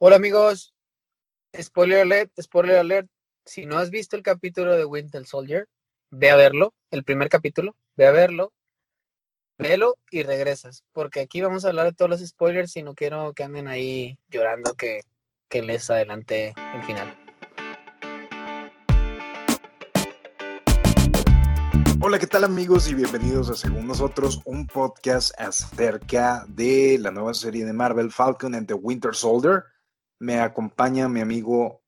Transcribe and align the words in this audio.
Hola 0.00 0.14
amigos, 0.14 0.72
spoiler 1.60 2.02
alert, 2.02 2.30
spoiler 2.40 2.76
alert. 2.76 3.10
Si 3.44 3.66
no 3.66 3.78
has 3.78 3.90
visto 3.90 4.14
el 4.14 4.22
capítulo 4.22 4.76
de 4.76 4.84
Winter 4.84 5.26
Soldier, 5.26 5.66
ve 6.10 6.30
a 6.30 6.36
verlo, 6.36 6.72
el 6.92 7.02
primer 7.02 7.28
capítulo, 7.28 7.74
ve 7.96 8.06
a 8.06 8.12
verlo, 8.12 8.52
velo 9.58 9.96
y 10.12 10.22
regresas, 10.22 10.84
porque 10.92 11.18
aquí 11.18 11.40
vamos 11.40 11.64
a 11.64 11.70
hablar 11.70 11.86
de 11.86 11.94
todos 11.94 12.08
los 12.12 12.24
spoilers 12.24 12.76
y 12.76 12.84
no 12.84 12.94
quiero 12.94 13.32
que 13.32 13.42
anden 13.42 13.66
ahí 13.66 14.16
llorando 14.28 14.74
que, 14.74 15.00
que 15.48 15.62
les 15.62 15.90
adelante 15.90 16.54
el 16.76 16.82
final. 16.84 17.18
Hola, 22.00 22.20
¿qué 22.20 22.28
tal 22.28 22.44
amigos? 22.44 22.88
Y 22.88 22.94
bienvenidos 22.94 23.50
a 23.50 23.56
Según 23.56 23.88
Nosotros, 23.88 24.42
un 24.44 24.68
podcast 24.68 25.32
acerca 25.40 26.44
de 26.46 26.98
la 27.00 27.10
nueva 27.10 27.34
serie 27.34 27.64
de 27.64 27.72
Marvel 27.72 28.12
Falcon 28.12 28.54
and 28.54 28.68
the 28.68 28.74
Winter 28.74 29.12
Soldier. 29.12 29.64
Me 30.18 30.40
acompaña 30.40 31.08
mi 31.08 31.20
amigo 31.20 31.82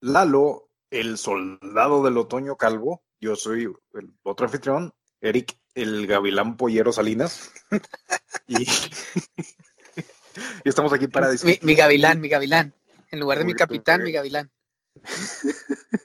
Lalo, 0.00 0.70
el 0.90 1.18
soldado 1.18 2.02
del 2.02 2.18
otoño 2.18 2.56
calvo. 2.56 3.04
Yo 3.20 3.36
soy 3.36 3.72
el 3.94 4.14
otro 4.22 4.46
anfitrión, 4.46 4.92
Eric, 5.20 5.58
el 5.74 6.06
gavilán 6.06 6.56
pollero 6.56 6.92
Salinas. 6.92 7.50
y, 8.46 8.62
y 8.62 10.68
estamos 10.68 10.92
aquí 10.92 11.08
para 11.08 11.26
Mi, 11.26 11.32
discutir. 11.32 11.58
mi 11.62 11.74
gavilán, 11.74 12.20
mi 12.20 12.28
gavilán. 12.28 12.74
En 13.10 13.20
lugar 13.20 13.38
de 13.38 13.44
mi 13.44 13.54
capitán, 13.54 14.02
mi 14.02 14.12
gavilán. 14.12 14.50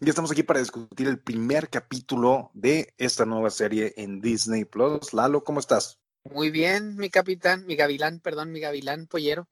Y 0.00 0.08
estamos 0.08 0.30
aquí 0.30 0.42
para 0.42 0.60
discutir 0.60 1.06
el 1.06 1.20
primer 1.20 1.70
capítulo 1.70 2.50
de 2.52 2.92
esta 2.98 3.24
nueva 3.24 3.50
serie 3.50 3.94
en 3.96 4.20
Disney 4.20 4.64
Plus. 4.64 5.14
Lalo, 5.14 5.44
¿cómo 5.44 5.60
estás? 5.60 6.00
Muy 6.24 6.50
bien, 6.50 6.96
mi 6.96 7.10
capitán, 7.10 7.64
mi 7.64 7.76
gavilán, 7.76 8.20
perdón, 8.20 8.50
mi 8.50 8.60
gavilán 8.60 9.06
pollero. 9.06 9.48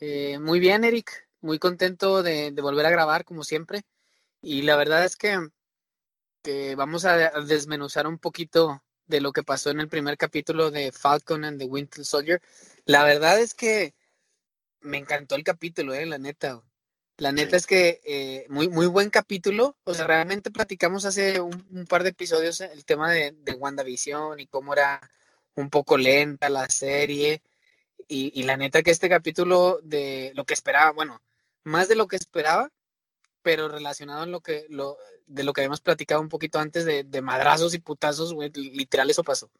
Eh, 0.00 0.38
muy 0.38 0.60
bien, 0.60 0.84
Eric. 0.84 1.28
Muy 1.40 1.58
contento 1.58 2.22
de, 2.22 2.50
de 2.50 2.62
volver 2.62 2.86
a 2.86 2.90
grabar, 2.90 3.24
como 3.24 3.44
siempre. 3.44 3.82
Y 4.40 4.62
la 4.62 4.76
verdad 4.76 5.04
es 5.04 5.16
que, 5.16 5.38
que 6.42 6.74
vamos 6.76 7.04
a, 7.04 7.16
desmenuzar 7.42 8.06
un 8.06 8.18
poquito 8.18 8.82
de 9.06 9.20
lo 9.20 9.32
que 9.32 9.42
pasó 9.42 9.70
en 9.70 9.80
el 9.80 9.88
primer 9.88 10.16
capítulo 10.16 10.70
de 10.70 10.92
Falcon 10.92 11.44
and 11.44 11.58
the 11.58 11.66
Winter 11.66 12.04
Soldier. 12.04 12.40
La 12.84 13.04
verdad 13.04 13.40
es 13.40 13.54
que 13.54 13.94
me 14.80 14.98
encantó 14.98 15.34
el 15.34 15.44
capítulo, 15.44 15.94
eh, 15.94 16.06
la 16.06 16.18
neta. 16.18 16.62
La 17.16 17.32
neta 17.32 17.50
Sí. 17.50 17.56
es 17.56 17.66
que 17.66 18.00
eh, 18.04 18.46
muy, 18.48 18.68
muy 18.68 18.86
buen 18.86 19.10
capítulo. 19.10 19.76
O 19.84 19.94
sea, 19.94 20.06
realmente 20.06 20.50
platicamos 20.52 21.04
hace 21.04 21.40
un, 21.40 21.66
un 21.70 21.86
par 21.86 22.04
de 22.04 22.10
episodios 22.10 22.60
el 22.60 22.84
tema 22.84 23.10
de, 23.12 23.32
de 23.32 23.52
WandaVision 23.54 24.38
y 24.38 24.46
cómo 24.46 24.72
era 24.74 25.00
un 25.54 25.70
poco 25.70 25.96
lenta 25.98 26.48
la 26.48 26.68
serie. 26.68 27.42
Y, 28.08 28.32
y 28.34 28.44
la 28.44 28.56
neta 28.56 28.82
que 28.82 28.90
este 28.90 29.08
capítulo 29.08 29.78
de 29.82 30.32
lo 30.34 30.44
que 30.44 30.54
esperaba, 30.54 30.92
bueno, 30.92 31.20
más 31.64 31.88
de 31.88 31.94
lo 31.94 32.08
que 32.08 32.16
esperaba, 32.16 32.70
pero 33.42 33.68
relacionado 33.68 34.24
en 34.24 34.32
lo 34.32 34.40
que 34.40 34.66
lo, 34.68 34.96
de 35.28 35.44
lo 35.44 35.52
que 35.52 35.60
habíamos 35.60 35.80
platicado 35.80 36.20
un 36.20 36.28
poquito 36.28 36.58
antes 36.58 36.84
de, 36.84 37.22
madrazos 37.22 37.74
y 37.74 37.78
putazos, 37.78 38.32
güey, 38.32 38.50
literal 38.50 39.10
eso 39.10 39.22
pasó. 39.22 39.50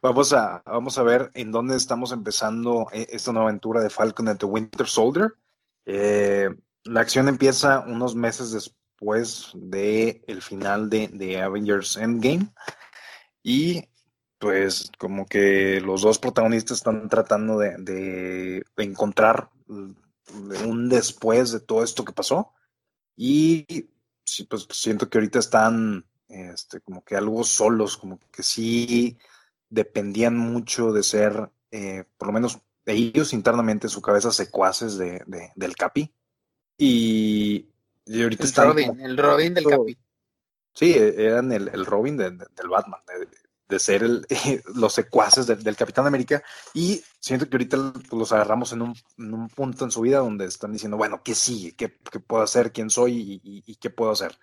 Vamos 0.00 0.32
a, 0.32 0.62
vamos 0.64 0.96
a 0.98 1.02
ver 1.02 1.30
en 1.34 1.50
dónde 1.50 1.76
estamos 1.76 2.12
empezando 2.12 2.86
eh, 2.92 3.06
esta 3.10 3.32
nueva 3.32 3.48
aventura 3.48 3.80
de 3.80 3.90
Falcon 3.90 4.28
and 4.28 4.38
the 4.38 4.46
Winter 4.46 4.86
Soldier. 4.86 5.34
Eh, 5.84 6.48
la 6.84 7.00
acción 7.00 7.28
empieza 7.28 7.80
unos 7.80 8.14
meses 8.14 8.52
después 8.52 9.50
de 9.54 10.22
el 10.26 10.40
final 10.40 10.88
de, 10.88 11.08
de 11.08 11.40
Avengers 11.40 11.96
Endgame 11.96 12.48
y 13.42 13.88
pues 14.38 14.90
como 14.98 15.26
que 15.26 15.80
los 15.80 16.02
dos 16.02 16.18
protagonistas 16.18 16.78
están 16.78 17.08
tratando 17.08 17.58
de, 17.58 17.76
de 17.78 18.62
encontrar 18.76 19.50
un 19.68 20.88
después 20.88 21.52
de 21.52 21.60
todo 21.60 21.82
esto 21.82 22.04
que 22.04 22.12
pasó 22.12 22.52
y 23.16 23.88
sí, 24.24 24.44
pues 24.44 24.66
siento 24.70 25.08
que 25.08 25.18
ahorita 25.18 25.38
están 25.38 26.04
este, 26.28 26.80
como 26.80 27.02
que 27.04 27.16
algo 27.16 27.42
solos, 27.44 27.96
como 27.96 28.20
que 28.30 28.42
sí 28.42 29.16
dependían 29.70 30.36
mucho 30.36 30.92
de 30.92 31.02
ser, 31.02 31.50
eh, 31.70 32.04
por 32.16 32.28
lo 32.28 32.32
menos 32.34 32.58
ellos 32.86 33.32
internamente, 33.32 33.88
su 33.88 34.00
cabeza 34.02 34.30
secuaces 34.30 34.96
de, 34.98 35.22
de- 35.26 35.52
del 35.56 35.74
Capi. 35.76 36.12
Y, 36.78 37.66
y 38.06 38.22
ahorita 38.22 38.44
El 38.44 38.48
están 38.48 38.68
Robin, 38.68 38.88
como- 38.88 39.04
el 39.06 39.16
Robin 39.16 39.54
del 39.54 39.64
Capi. 39.64 39.98
Sí, 40.74 40.92
e- 40.92 41.26
eran 41.26 41.50
el, 41.52 41.68
el 41.68 41.84
Robin 41.86 42.16
de- 42.16 42.30
de- 42.30 42.46
del 42.56 42.68
Batman, 42.68 43.00
de, 43.68 43.78
ser 43.78 44.02
el, 44.02 44.26
los 44.74 44.94
secuaces 44.94 45.46
del, 45.46 45.62
del 45.62 45.76
Capitán 45.76 46.06
América. 46.06 46.42
Y 46.74 47.02
siento 47.20 47.48
que 47.48 47.56
ahorita 47.56 47.92
los 48.12 48.32
agarramos 48.32 48.72
en 48.72 48.82
un, 48.82 48.94
en 49.18 49.34
un 49.34 49.48
punto 49.48 49.84
en 49.84 49.90
su 49.90 50.00
vida 50.00 50.18
donde 50.18 50.46
están 50.46 50.72
diciendo, 50.72 50.96
bueno, 50.96 51.22
¿qué 51.22 51.34
sigue? 51.34 51.74
¿Qué, 51.76 51.96
qué 52.10 52.20
puedo 52.20 52.42
hacer? 52.42 52.72
¿Quién 52.72 52.90
soy? 52.90 53.40
Y, 53.42 53.48
y- 53.58 53.62
y 53.66 53.76
qué 53.76 53.90
puedo 53.90 54.10
hacer? 54.12 54.38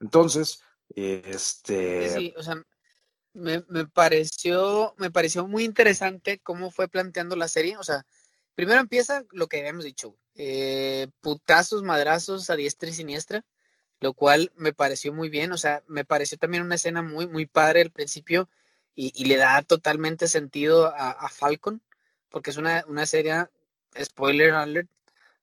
Entonces, 0.00 0.62
este... 0.94 2.10
Sí, 2.10 2.34
o 2.36 2.42
sea, 2.42 2.62
me, 3.32 3.64
me 3.68 3.86
pareció, 3.86 4.94
me 4.98 5.10
pareció 5.10 5.46
muy 5.46 5.64
interesante 5.64 6.40
cómo 6.40 6.70
fue 6.70 6.88
planteando 6.88 7.36
la 7.36 7.48
serie. 7.48 7.76
O 7.76 7.82
sea, 7.84 8.06
primero 8.54 8.80
empieza 8.80 9.24
lo 9.32 9.46
que 9.48 9.60
habíamos 9.60 9.84
dicho, 9.84 10.16
eh, 10.34 11.08
putazos, 11.20 11.82
madrazos 11.82 12.50
a 12.50 12.56
diestra 12.56 12.88
y 12.88 12.92
siniestra, 12.94 13.44
lo 14.00 14.14
cual 14.14 14.52
me 14.56 14.72
pareció 14.72 15.12
muy 15.12 15.28
bien. 15.28 15.52
O 15.52 15.58
sea, 15.58 15.82
me 15.86 16.04
pareció 16.04 16.38
también 16.38 16.62
una 16.64 16.74
escena 16.76 17.02
muy, 17.02 17.26
muy 17.28 17.46
padre 17.46 17.82
al 17.82 17.90
principio 17.90 18.48
y, 18.94 19.24
le 19.24 19.36
da 19.36 19.62
totalmente 19.62 20.28
sentido 20.28 20.92
a, 20.94 21.28
Falcon, 21.28 21.80
porque 22.28 22.50
es 22.50 22.56
una, 22.56 22.84
una 22.86 23.06
serie, 23.06 23.46
spoiler 24.02 24.52
alert, 24.52 24.90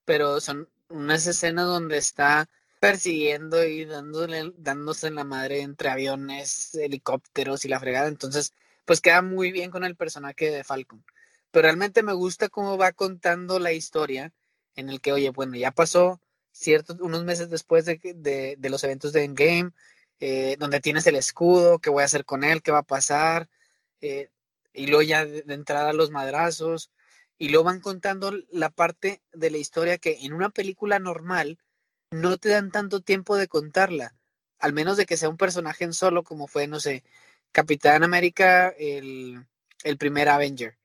pero 0.05 0.39
son 0.39 0.69
unas 0.89 1.25
escenas 1.27 1.65
donde 1.65 1.97
está 1.97 2.49
persiguiendo 2.79 3.63
y 3.65 3.85
dándole, 3.85 4.53
dándose 4.57 5.07
en 5.07 5.15
la 5.15 5.23
madre 5.23 5.61
entre 5.61 5.89
aviones, 5.89 6.75
helicópteros 6.75 7.65
y 7.65 7.69
la 7.69 7.79
fregada. 7.79 8.07
Entonces, 8.07 8.53
pues 8.85 9.01
queda 9.01 9.21
muy 9.21 9.51
bien 9.51 9.71
con 9.71 9.83
el 9.83 9.95
personaje 9.95 10.51
de 10.51 10.63
Falcon. 10.63 11.03
Pero 11.51 11.63
realmente 11.63 12.03
me 12.03 12.13
gusta 12.13 12.49
cómo 12.49 12.77
va 12.77 12.91
contando 12.91 13.59
la 13.59 13.73
historia 13.73 14.31
en 14.75 14.89
el 14.89 15.01
que, 15.01 15.11
oye, 15.13 15.29
bueno, 15.31 15.55
ya 15.55 15.71
pasó 15.71 16.21
ciertos, 16.51 16.97
unos 17.01 17.23
meses 17.23 17.49
después 17.49 17.85
de, 17.85 17.99
de, 18.15 18.55
de 18.57 18.69
los 18.69 18.83
eventos 18.83 19.13
de 19.13 19.23
Endgame, 19.23 19.71
eh, 20.19 20.55
donde 20.59 20.79
tienes 20.79 21.05
el 21.07 21.15
escudo, 21.15 21.79
qué 21.79 21.89
voy 21.89 22.01
a 22.01 22.05
hacer 22.05 22.25
con 22.25 22.43
él, 22.43 22.61
qué 22.61 22.71
va 22.71 22.79
a 22.79 22.83
pasar, 22.83 23.49
eh, 24.01 24.29
y 24.73 24.87
luego 24.87 25.01
ya 25.03 25.25
de, 25.25 25.43
de 25.43 25.53
entrada 25.53 25.93
los 25.93 26.11
madrazos, 26.11 26.91
y 27.37 27.49
luego 27.49 27.65
van 27.65 27.81
contando 27.81 28.33
la 28.51 28.69
parte 28.69 29.21
de 29.33 29.51
la 29.51 29.57
historia 29.57 29.97
que 29.97 30.17
en 30.21 30.33
una 30.33 30.49
película 30.49 30.99
normal 30.99 31.59
no 32.11 32.37
te 32.37 32.49
dan 32.49 32.71
tanto 32.71 33.01
tiempo 33.01 33.35
de 33.35 33.47
contarla, 33.47 34.15
al 34.59 34.73
menos 34.73 34.97
de 34.97 35.05
que 35.05 35.17
sea 35.17 35.29
un 35.29 35.37
personaje 35.37 35.83
en 35.83 35.93
solo, 35.93 36.23
como 36.23 36.47
fue, 36.47 36.67
no 36.67 36.79
sé, 36.79 37.03
Capitán 37.51 38.03
América, 38.03 38.69
el, 38.69 39.45
el 39.83 39.97
primer 39.97 40.29
Avenger. 40.29 40.77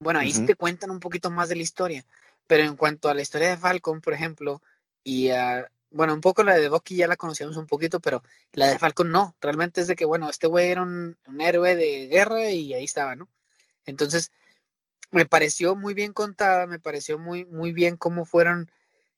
Bueno, 0.00 0.20
ahí 0.20 0.32
sí 0.32 0.46
te 0.46 0.54
cuentan 0.54 0.90
un 0.90 1.00
poquito 1.00 1.30
más 1.30 1.48
de 1.48 1.56
la 1.56 1.62
historia, 1.62 2.04
pero 2.46 2.62
en 2.64 2.76
cuanto 2.76 3.08
a 3.08 3.14
la 3.14 3.22
historia 3.22 3.50
de 3.50 3.56
Falcon, 3.56 4.00
por 4.00 4.12
ejemplo, 4.14 4.62
y 5.02 5.30
a, 5.30 5.70
bueno, 5.90 6.14
un 6.14 6.20
poco 6.20 6.42
la 6.42 6.54
de 6.56 6.68
Bucky 6.68 6.96
ya 6.96 7.06
la 7.06 7.16
conocíamos 7.16 7.56
un 7.56 7.66
poquito, 7.66 8.00
pero 8.00 8.22
la 8.52 8.68
de 8.68 8.78
Falcon 8.78 9.10
no, 9.10 9.36
realmente 9.40 9.80
es 9.80 9.86
de 9.86 9.96
que, 9.96 10.04
bueno, 10.04 10.28
este 10.28 10.46
güey 10.46 10.70
era 10.70 10.82
un, 10.82 11.16
héroe 11.40 11.76
de 11.76 12.08
guerra 12.08 12.50
y 12.50 12.74
ahí 12.74 12.84
estaba, 12.84 13.16
¿no? 13.16 13.28
Entonces, 13.86 14.32
me 15.10 15.26
pareció 15.26 15.76
muy 15.76 15.94
bien 15.94 16.12
contada, 16.12 16.66
me 16.66 16.78
pareció 16.78 17.18
muy, 17.18 17.44
muy 17.46 17.72
bien 17.72 17.96
cómo 17.96 18.24
fueron 18.26 18.70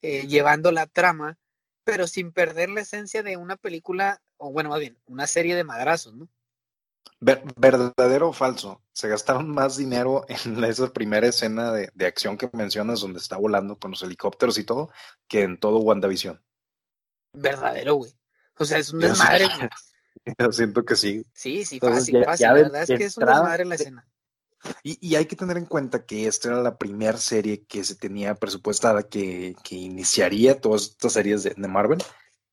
eh, 0.02 0.26
llevando 0.28 0.70
la 0.72 0.86
trama, 0.86 1.38
pero 1.84 2.06
sin 2.06 2.32
perder 2.32 2.70
la 2.70 2.82
esencia 2.82 3.22
de 3.22 3.36
una 3.36 3.56
película, 3.56 4.22
o 4.36 4.52
bueno, 4.52 4.70
más 4.70 4.80
bien, 4.80 4.96
una 5.06 5.26
serie 5.26 5.56
de 5.56 5.64
madrazos, 5.64 6.14
¿no? 6.14 6.28
Ver- 7.18 7.42
¿Verdadero 7.56 8.28
o 8.28 8.32
falso? 8.32 8.80
Se 8.92 9.08
gastaron 9.08 9.50
más 9.50 9.76
dinero 9.76 10.24
en 10.28 10.62
esa 10.64 10.92
primera 10.92 11.26
escena 11.26 11.72
de, 11.72 11.90
de 11.94 12.06
acción 12.06 12.38
que 12.38 12.48
mencionas, 12.52 13.00
donde 13.00 13.18
está 13.18 13.36
volando 13.36 13.78
con 13.78 13.90
los 13.90 14.02
helicópteros 14.02 14.56
y 14.58 14.64
todo, 14.64 14.90
que 15.26 15.42
en 15.42 15.58
todo 15.58 15.78
WandaVision. 15.80 16.40
Verdadero, 17.32 17.94
güey. 17.96 18.12
O 18.58 18.64
sea, 18.64 18.78
es 18.78 18.92
un 18.92 19.00
desmadre, 19.00 19.46
güey. 19.46 19.68
Yo 20.38 20.52
siento 20.52 20.84
que 20.84 20.96
sí. 20.96 21.24
Sí, 21.32 21.64
sí, 21.64 21.76
Entonces, 21.76 22.00
fácil, 22.04 22.14
ya- 22.20 22.24
fácil. 22.24 22.42
ya 22.44 22.48
La 22.48 22.54
de- 22.56 22.62
verdad 22.64 22.82
es 22.82 22.88
que 22.98 23.04
es 23.04 23.16
un 23.16 23.24
desmadre 23.26 23.64
la 23.64 23.74
escena. 23.76 24.06
Y, 24.82 24.98
y 25.08 25.14
hay 25.16 25.24
que 25.24 25.36
tener 25.36 25.56
en 25.56 25.64
cuenta 25.64 26.04
que 26.04 26.26
esta 26.26 26.48
era 26.48 26.60
la 26.62 26.76
primera 26.76 27.16
serie 27.16 27.64
que 27.64 27.82
se 27.82 27.94
tenía 27.94 28.34
presupuestada 28.34 29.04
que, 29.04 29.54
que 29.64 29.74
iniciaría 29.76 30.60
todas 30.60 30.82
estas 30.82 31.14
series 31.14 31.42
de, 31.44 31.54
de 31.56 31.68
Marvel. 31.68 32.02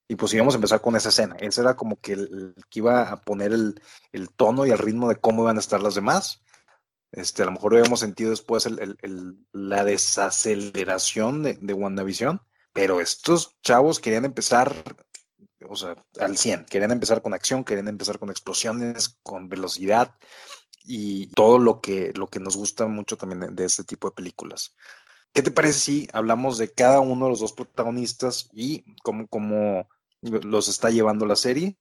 Y 0.07 0.15
pues 0.15 0.33
íbamos 0.33 0.53
a 0.53 0.57
empezar 0.57 0.79
con 0.79 0.95
esa 0.95 1.09
escena. 1.09 1.35
Esa 1.38 1.62
era 1.62 1.75
como 1.75 2.00
que 2.00 2.13
el, 2.13 2.53
el 2.56 2.63
que 2.69 2.79
iba 2.79 3.09
a 3.12 3.19
poner 3.21 3.51
el, 3.51 3.81
el 4.13 4.29
tono 4.29 4.65
y 4.65 4.71
el 4.71 4.77
ritmo 4.77 5.09
de 5.09 5.18
cómo 5.18 5.44
iban 5.44 5.57
a 5.57 5.59
estar 5.59 5.81
las 5.81 5.95
demás. 5.95 6.41
Este, 7.12 7.41
a 7.44 7.45
lo 7.45 7.51
mejor 7.51 7.75
habíamos 7.75 8.00
sentido 8.00 8.29
después 8.29 8.65
el- 8.65 8.79
el- 8.79 8.97
el- 9.01 9.45
la 9.51 9.83
desaceleración 9.83 11.44
de, 11.44 11.56
de 11.62 11.74
WandaVision, 11.74 12.41
pero 12.77 13.01
estos 13.01 13.57
chavos 13.63 14.00
querían 14.00 14.24
empezar, 14.24 14.71
o 15.68 15.75
sea, 15.75 15.95
al 16.19 16.38
100, 16.38 16.65
querían 16.65 16.91
empezar 16.91 17.24
con 17.24 17.33
acción, 17.33 17.63
querían 17.63 17.88
empezar 17.88 18.19
con 18.19 18.29
explosiones, 18.29 19.18
con 19.24 19.50
velocidad 19.50 20.13
y 20.83 21.25
todo 21.31 21.57
lo 21.57 21.81
que, 21.81 22.13
lo 22.15 22.27
que 22.27 22.39
nos 22.39 22.56
gusta 22.56 22.85
mucho 22.85 23.18
también 23.18 23.56
de, 23.56 23.65
este 23.65 23.83
tipo 23.83 24.09
de 24.09 24.15
películas. 24.15 24.75
¿Qué 25.33 25.41
te 25.41 25.50
parece 25.50 25.79
si 25.79 26.07
hablamos 26.13 26.59
de 26.59 26.71
cada 26.71 27.00
uno 27.00 27.25
de 27.25 27.31
los 27.31 27.39
dos 27.39 27.53
protagonistas 27.53 28.47
y 28.53 28.85
cómo, 29.01 29.27
cómo 29.27 29.89
los 30.21 30.68
está 30.68 30.91
llevando 30.91 31.25
la 31.25 31.35
serie? 31.35 31.79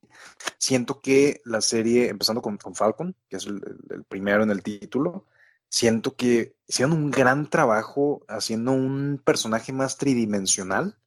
Siento 0.56 1.02
que 1.02 1.42
la 1.44 1.60
serie, 1.60 2.08
empezando 2.08 2.40
con, 2.40 2.58
Falcon, 2.74 3.14
que 3.28 3.36
es 3.36 3.44
el, 3.44 3.60
primero 4.08 4.44
en 4.44 4.50
el 4.50 4.62
título, 4.62 5.26
siento 5.68 6.16
que 6.16 6.56
hicieron 6.66 6.92
un 6.92 7.10
gran 7.10 7.48
trabajo 7.48 8.24
haciendo 8.28 8.72
un 8.72 9.20
personaje 9.24 9.72
más 9.72 9.98
tridimensional. 9.98 10.98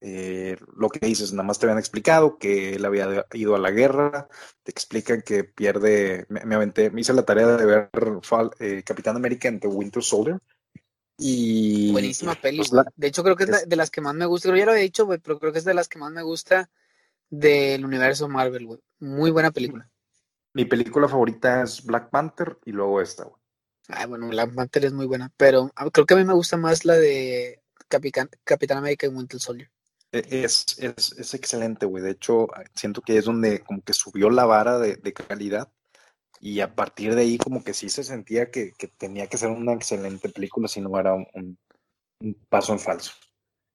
Eh, 0.00 0.56
lo 0.76 0.88
que 0.88 1.06
dices, 1.06 1.32
nada 1.32 1.44
más 1.44 1.58
te 1.58 1.66
habían 1.66 1.78
explicado 1.78 2.36
que 2.38 2.74
él 2.74 2.84
había 2.84 3.24
ido 3.32 3.54
a 3.54 3.58
la 3.58 3.70
guerra, 3.70 4.28
te 4.64 4.72
explican 4.72 5.22
que 5.22 5.44
pierde, 5.44 6.26
me, 6.28 6.54
aventé, 6.56 6.90
me 6.90 7.02
hice 7.02 7.12
la 7.12 7.24
tarea 7.24 7.46
de 7.56 7.64
ver 7.64 7.90
eh, 8.58 8.82
Capitán 8.84 9.14
América 9.14 9.48
en 9.48 9.60
The 9.60 9.68
Winter 9.68 10.02
Soldier, 10.02 10.40
y, 11.18 11.92
Buenísima 11.92 12.34
peli. 12.34 12.58
Pues, 12.58 12.72
de 12.96 13.06
hecho, 13.06 13.22
creo 13.22 13.36
que 13.36 13.44
es, 13.44 13.68
de 13.68 13.76
las 13.76 13.90
que 13.90 14.00
más 14.00 14.14
me 14.14 14.26
gusta. 14.26 14.48
Creo 14.48 14.58
ya 14.58 14.66
lo 14.66 14.74
he 14.74 14.80
dicho, 14.80 15.06
güey, 15.06 15.18
pero 15.18 15.38
creo 15.38 15.52
que 15.52 15.58
es 15.58 15.64
de 15.64 15.74
las 15.74 15.88
que 15.88 15.98
más 15.98 16.10
me 16.10 16.22
gusta 16.22 16.70
del 17.30 17.84
universo 17.84 18.28
Marvel, 18.28 18.66
güey. 18.66 18.80
Muy 18.98 19.30
buena 19.30 19.50
película. 19.50 19.88
Mi 20.54 20.64
película 20.64 21.08
favorita 21.08 21.62
es 21.62 21.84
Black 21.84 22.10
Panther 22.10 22.58
y 22.64 22.72
luego 22.72 23.00
esta, 23.00 23.24
güey. 23.24 23.41
Ah, 23.88 24.06
bueno, 24.06 24.28
Black 24.28 24.54
Panther 24.54 24.84
es 24.84 24.92
muy 24.92 25.06
buena, 25.06 25.32
pero 25.36 25.70
ah, 25.76 25.88
creo 25.90 26.06
que 26.06 26.14
a 26.14 26.16
mí 26.16 26.24
me 26.24 26.34
gusta 26.34 26.56
más 26.56 26.84
la 26.84 26.94
de 26.94 27.60
Capitán, 27.88 28.30
Capitán 28.44 28.78
América 28.78 29.06
y 29.06 29.10
Winter 29.10 29.40
Soldier. 29.40 29.70
E, 30.12 30.44
es, 30.44 30.76
es, 30.78 31.12
es 31.18 31.34
excelente, 31.34 31.86
güey. 31.86 32.02
De 32.02 32.12
hecho, 32.12 32.48
siento 32.74 33.00
que 33.00 33.18
es 33.18 33.24
donde 33.24 33.60
como 33.60 33.82
que 33.82 33.92
subió 33.92 34.30
la 34.30 34.44
vara 34.44 34.78
de, 34.78 34.96
de 34.96 35.12
calidad 35.12 35.68
y 36.42 36.58
a 36.58 36.74
partir 36.74 37.14
de 37.14 37.22
ahí 37.22 37.38
como 37.38 37.62
que 37.62 37.72
sí 37.72 37.88
se 37.88 38.02
sentía 38.02 38.50
que, 38.50 38.72
tenía 38.98 39.28
que 39.28 39.38
ser 39.38 39.50
una 39.50 39.74
excelente 39.74 40.28
película 40.28 40.66
si 40.66 40.80
no 40.80 40.98
era 40.98 41.14
un, 41.14 41.56
paso 42.48 42.72
en 42.72 42.80
falso. 42.80 43.12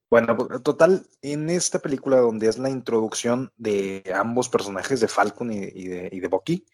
Bueno, 0.10 0.36
pues, 0.36 0.62
total, 0.64 1.08
en 1.22 1.50
esta 1.50 1.80
película 1.80 2.18
donde 2.18 2.50
es 2.50 2.58
la 2.58 2.70
introducción 2.70 3.54
de 3.56 4.04
ambos 4.14 4.50
personajes, 4.50 5.00
de 5.00 5.08
Falcon 5.08 5.50
y, 5.54 5.88
de, 5.88 6.10
y 6.12 6.20
de 6.20 6.28
Bucky, 6.28 6.66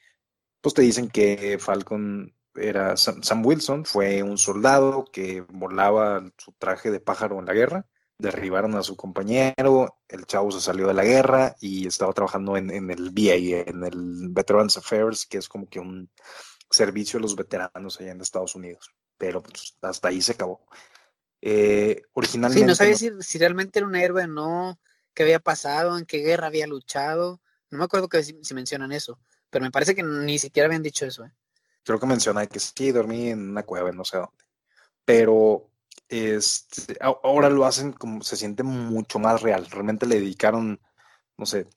pues 0.61 0.73
te 0.73 0.81
dicen 0.81 1.09
que 1.09 1.59
Falcon 1.59 2.33
era 2.55 2.97
Sam 2.97 3.45
Wilson, 3.45 3.85
fue 3.85 4.23
un 4.23 4.37
soldado 4.37 5.05
que 5.11 5.41
volaba 5.41 6.23
su 6.37 6.51
traje 6.53 6.91
de 6.91 6.99
pájaro 6.99 7.39
en 7.39 7.45
la 7.45 7.53
guerra 7.53 7.85
derribaron 8.17 8.75
a 8.75 8.83
su 8.83 8.95
compañero, 8.95 9.99
el 10.07 10.25
chavo 10.25 10.51
se 10.51 10.61
salió 10.61 10.87
de 10.87 10.93
la 10.93 11.03
guerra 11.03 11.55
y 11.59 11.87
estaba 11.87 12.13
trabajando 12.13 12.55
en, 12.57 12.69
el 12.69 13.11
VA, 13.11 13.69
en 13.69 13.83
el 13.83 14.29
Veterans 14.29 14.77
Affairs, 14.77 15.25
que 15.25 15.39
es 15.39 15.49
como 15.49 15.67
que 15.67 15.79
un 15.79 16.09
servicio 16.69 17.19
a 17.19 17.21
los 17.21 17.35
veteranos 17.35 17.99
allá 17.99 18.11
en 18.11 18.21
Estados 18.21 18.55
Unidos. 18.55 18.91
Pero 19.17 19.43
pues, 19.43 19.77
hasta 19.81 20.07
ahí 20.07 20.21
se 20.21 20.33
acabó. 20.33 20.65
Eh, 21.41 22.01
originalmente. 22.13 22.61
Sí, 22.61 22.65
no 22.65 22.75
sabía 22.75 23.21
Si, 23.21 23.37
realmente 23.37 23.79
era 23.79 23.87
un 23.87 23.95
héroe 23.95 24.23
o 24.23 24.27
no, 24.27 24.79
qué 25.13 25.23
había 25.23 25.39
pasado, 25.39 25.97
en 25.97 26.05
qué 26.05 26.19
guerra 26.19 26.47
había 26.47 26.65
luchado. 26.65 27.41
No 27.69 27.79
me 27.79 27.83
acuerdo 27.83 28.07
que 28.07 28.23
si, 28.23 28.53
mencionan 28.53 28.91
eso, 28.91 29.19
pero 29.49 29.65
me 29.65 29.71
parece 29.71 29.95
que 29.95 30.03
ni 30.03 30.39
siquiera 30.39 30.67
habían 30.67 30.83
dicho 30.83 31.05
eso. 31.05 31.25
¿eh? 31.25 31.31
Creo 31.83 31.99
que 31.99 32.05
menciona 32.05 32.45
que 32.47 32.59
sí, 32.59 32.91
dormí 32.91 33.29
en 33.29 33.49
una 33.49 33.63
cueva, 33.63 33.91
no 33.91 34.05
sé 34.05 34.17
dónde. 34.17 34.43
Pero 35.05 35.69
este, 36.09 36.97
ahora 37.01 37.49
lo 37.49 37.65
hacen 37.65 37.93
como 37.93 38.23
se 38.23 38.37
siente 38.37 38.63
mucho 38.63 39.19
más 39.19 39.41
real. 39.41 39.67
Realmente 39.69 40.05
le 40.05 40.15
dedicaron, 40.15 40.79
no 41.37 41.45
sé, 41.45 41.67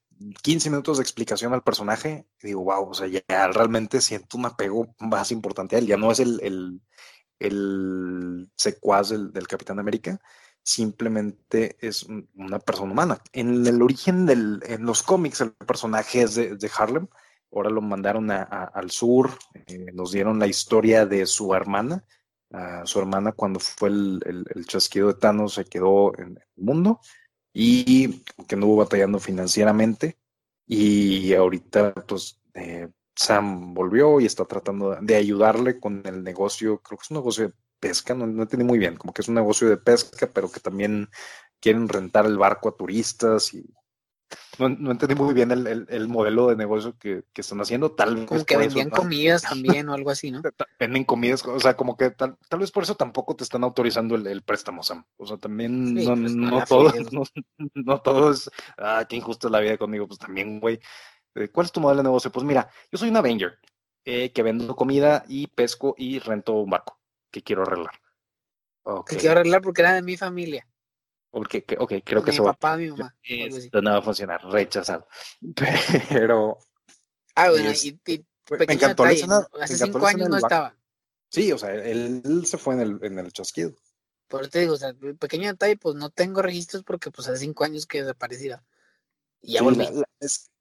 15 0.43 0.71
minutos 0.71 0.99
de 0.99 1.03
explicación 1.03 1.53
al 1.53 1.63
personaje. 1.63 2.27
Y 2.43 2.49
digo, 2.49 2.65
wow, 2.65 2.91
o 2.91 2.95
sea, 2.95 3.07
ya 3.09 3.49
realmente 3.49 4.01
siento 4.01 4.39
un 4.39 4.47
apego 4.47 4.95
más 5.01 5.33
importante 5.33 5.77
a 5.77 5.79
él. 5.81 5.87
Ya 5.87 5.97
no 5.97 6.13
es 6.13 6.21
el, 6.21 6.41
el, 6.43 6.81
el 7.39 8.51
secuaz 8.57 9.11
del, 9.11 9.47
Capitán 9.49 9.79
América, 9.79 10.21
simplemente 10.63 11.77
es 11.81 12.07
una 12.35 12.59
persona 12.59 12.93
humana. 12.93 13.21
En 13.33 13.67
el 13.67 13.83
origen 13.83 14.27
del, 14.27 14.63
en 14.67 14.85
los 14.85 15.03
cómics, 15.03 15.41
el 15.41 15.53
personaje 15.53 16.23
es 16.23 16.35
de, 16.35 16.71
Harlem. 16.77 17.09
Ahora 17.57 17.71
lo 17.71 17.81
mandaron 17.81 18.31
al 18.31 18.91
sur, 18.91 19.31
eh, 19.55 19.91
nos 19.95 20.13
dieron 20.13 20.39
la 20.39 20.47
historia 20.47 21.07
de 21.07 21.25
su 21.25 21.55
hermana, 21.55 22.05
a 22.53 22.85
su 22.85 22.99
hermana 22.99 23.33
cuando 23.33 23.61
fue 23.61 23.89
el, 23.89 24.45
el, 24.55 24.67
chasquido 24.67 25.09
de 25.09 25.15
Thanos, 25.15 25.55
se 25.55 25.65
quedó 25.65 26.13
en 26.19 26.37
el 26.37 26.65
mundo 26.65 27.01
y 27.55 28.23
que 28.47 28.57
hubo 28.57 28.77
batallando 28.77 29.19
financieramente. 29.19 30.19
Y 30.67 31.33
ahorita, 31.33 31.95
pues, 31.95 32.39
eh, 32.53 32.89
Sam 33.15 33.73
volvió 33.73 34.21
y 34.21 34.27
está 34.27 34.45
tratando 34.45 34.95
de 35.01 35.17
ayudarle 35.17 35.81
con 35.81 36.03
el 36.05 36.23
negocio, 36.23 36.83
creo 36.83 36.99
que 36.99 37.05
es 37.05 37.11
un 37.11 37.17
negocio 37.17 37.49
de 37.49 37.55
pesca, 37.81 38.15
no, 38.15 38.27
no 38.27 38.43
entendí 38.43 38.67
muy 38.67 38.79
bien, 38.79 38.97
como 38.97 39.15
que 39.15 39.23
es 39.23 39.29
un 39.29 39.35
negocio 39.35 39.67
de 39.71 39.79
pesca, 39.79 40.29
pero 40.31 40.53
que 40.53 40.61
también 40.61 41.09
quieren 41.59 41.89
rentar 41.89 42.27
el 42.27 42.37
barco 42.37 42.69
a 42.69 42.77
turistas 42.77 43.55
y 43.55 43.65
no, 44.59 44.91
entendí 44.91 45.15
muy 45.15 45.35
bien 45.35 45.51
el, 45.51 46.09
modelo 46.09 46.49
de 46.49 46.57
negocio 46.57 46.97
que, 46.99 47.25
están 47.35 47.61
haciendo. 47.61 47.93
Tal 47.93 48.27
como 48.27 48.45
que 48.45 48.57
vendían 48.57 48.91
comidas 48.91 49.43
también 49.49 49.89
o 49.89 49.95
algo 49.95 50.11
así, 50.11 50.31
¿no? 50.31 50.43
Venden 50.79 51.05
comidas, 51.05 51.45
o 51.47 51.61
sea, 51.61 51.77
como 51.77 51.97
que 51.97 52.11
tal, 52.11 52.37
vez 52.59 52.71
por 52.71 52.83
eso 52.83 52.95
tampoco 52.95 53.37
te 53.37 53.45
están 53.45 53.65
autorizando 53.65 54.15
el, 54.15 54.43
préstamo, 54.43 54.83
Sam. 54.83 55.05
O 55.17 55.27
sea, 55.27 55.37
también 55.37 55.95
no, 55.95 56.15
pues, 56.15 56.35
no, 56.35 56.65
todo, 56.65 56.93
no, 57.75 58.01
todo 58.01 58.31
es, 58.31 58.51
ah, 58.79 59.05
qué 59.09 59.17
injusto 59.17 59.49
es 59.49 59.53
la 59.53 59.61
vida 59.61 59.77
conmigo. 59.77 60.07
Pues 60.07 60.19
también, 60.19 60.61
güey. 60.61 60.81
Eh, 61.35 61.49
¿Cuál 61.49 61.67
es 61.67 61.73
tu 61.73 61.81
modelo 61.81 61.99
de 61.99 62.09
negocio? 62.09 62.33
Pues 62.33 62.47
mira, 62.47 62.69
yo 62.91 62.99
soy 62.99 63.11
un 63.11 63.17
Avenger 63.17 63.59
eh, 64.05 64.33
que 64.33 64.43
vendo 64.43 64.75
comida 64.75 65.25
y 65.29 65.49
pesco 65.49 65.95
y 65.99 66.19
rento 66.19 66.55
un 66.55 66.71
barco 66.71 66.99
que 67.31 67.43
quiero 67.43 67.63
arreglar. 67.63 68.01
Que 69.07 69.17
quiero 69.17 69.33
arreglar 69.33 69.61
porque 69.63 69.83
era 69.83 69.95
de 69.95 70.03
mi 70.03 70.17
familia. 70.17 70.67
Porque, 71.37 71.67
ok, 71.79 71.93
creo 72.03 72.25
que 72.25 72.31
eso 72.31 72.45
papá, 72.45 72.79
mi 72.79 72.89
mamá. 72.89 73.15
Esto 73.23 73.83
no 73.83 73.91
va 73.91 73.99
a 73.99 74.03
funcionar, 74.03 74.43
rechazado. 74.47 75.07
Pero. 76.09 76.57
Ah, 77.35 77.51
bueno, 77.51 77.71
y, 77.73 78.01
me 78.59 78.73
encantó 78.73 79.05
la 79.05 79.13
escena. 79.13 79.47
Hace 79.61 79.77
cinco 79.77 80.07
años 80.07 80.31
no 80.31 80.39
estaba. 80.39 80.75
Sí, 81.29 81.53
o 81.53 81.59
sea, 81.59 81.75
él, 81.75 82.47
se 82.47 82.57
fue 82.57 82.73
en 82.73 82.81
el, 82.81 82.99
en 83.03 83.19
el 83.19 83.35
chasquido. 83.35 83.75
Por 84.29 84.41
eso 84.41 84.51
te 84.51 84.61
digo, 84.61 84.73
o 84.73 84.77
sea, 84.79 84.95
pequeño 85.19 85.51
detalle, 85.51 85.77
pues 85.77 85.95
no 85.95 86.09
tengo 86.09 86.41
registros 86.41 86.85
porque 86.85 87.11
pues 87.11 87.29
hace 87.29 87.41
cinco 87.41 87.65
años 87.65 87.85
que 87.85 88.01
desaparecida. 88.01 88.65
Y 89.43 89.53
ya 89.53 89.63
volví. 89.63 89.85
La, 89.93 90.09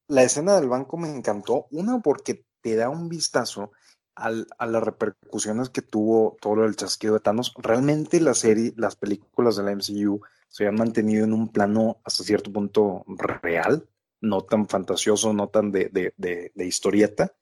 la, 0.10 0.24
escena 0.24 0.60
del 0.60 0.68
banco 0.68 0.98
me 0.98 1.08
encantó. 1.08 1.68
Una, 1.72 2.02
porque 2.02 2.44
te 2.60 2.76
da 2.76 2.90
un 2.90 3.08
vistazo 3.08 3.72
al, 4.14 4.46
a 4.58 4.66
las 4.66 4.84
repercusiones 4.84 5.70
que 5.70 5.82
tuvo 5.82 6.36
todo 6.42 6.66
el 6.66 6.76
chasquido 6.76 7.14
de 7.14 7.22
Thanos. 7.22 7.54
Realmente 7.56 8.20
la 8.20 8.34
serie, 8.34 8.74
las 8.76 8.98
películas 8.98 9.56
de 9.56 9.64
la 9.64 9.72
MCU 9.72 10.20
se 10.56 10.66
han 10.66 10.76
mantenido 10.76 11.26
en 11.26 11.34
un 11.34 11.52
plano 11.52 12.00
hasta 12.06 12.24
cierto 12.24 12.50
punto 12.50 13.04
real, 13.08 13.90
no 14.22 14.40
tan 14.46 14.70
fantasioso, 14.70 15.34
no 15.34 15.50
tan 15.50 15.70
de, 15.70 16.14
historieta. 16.56 17.36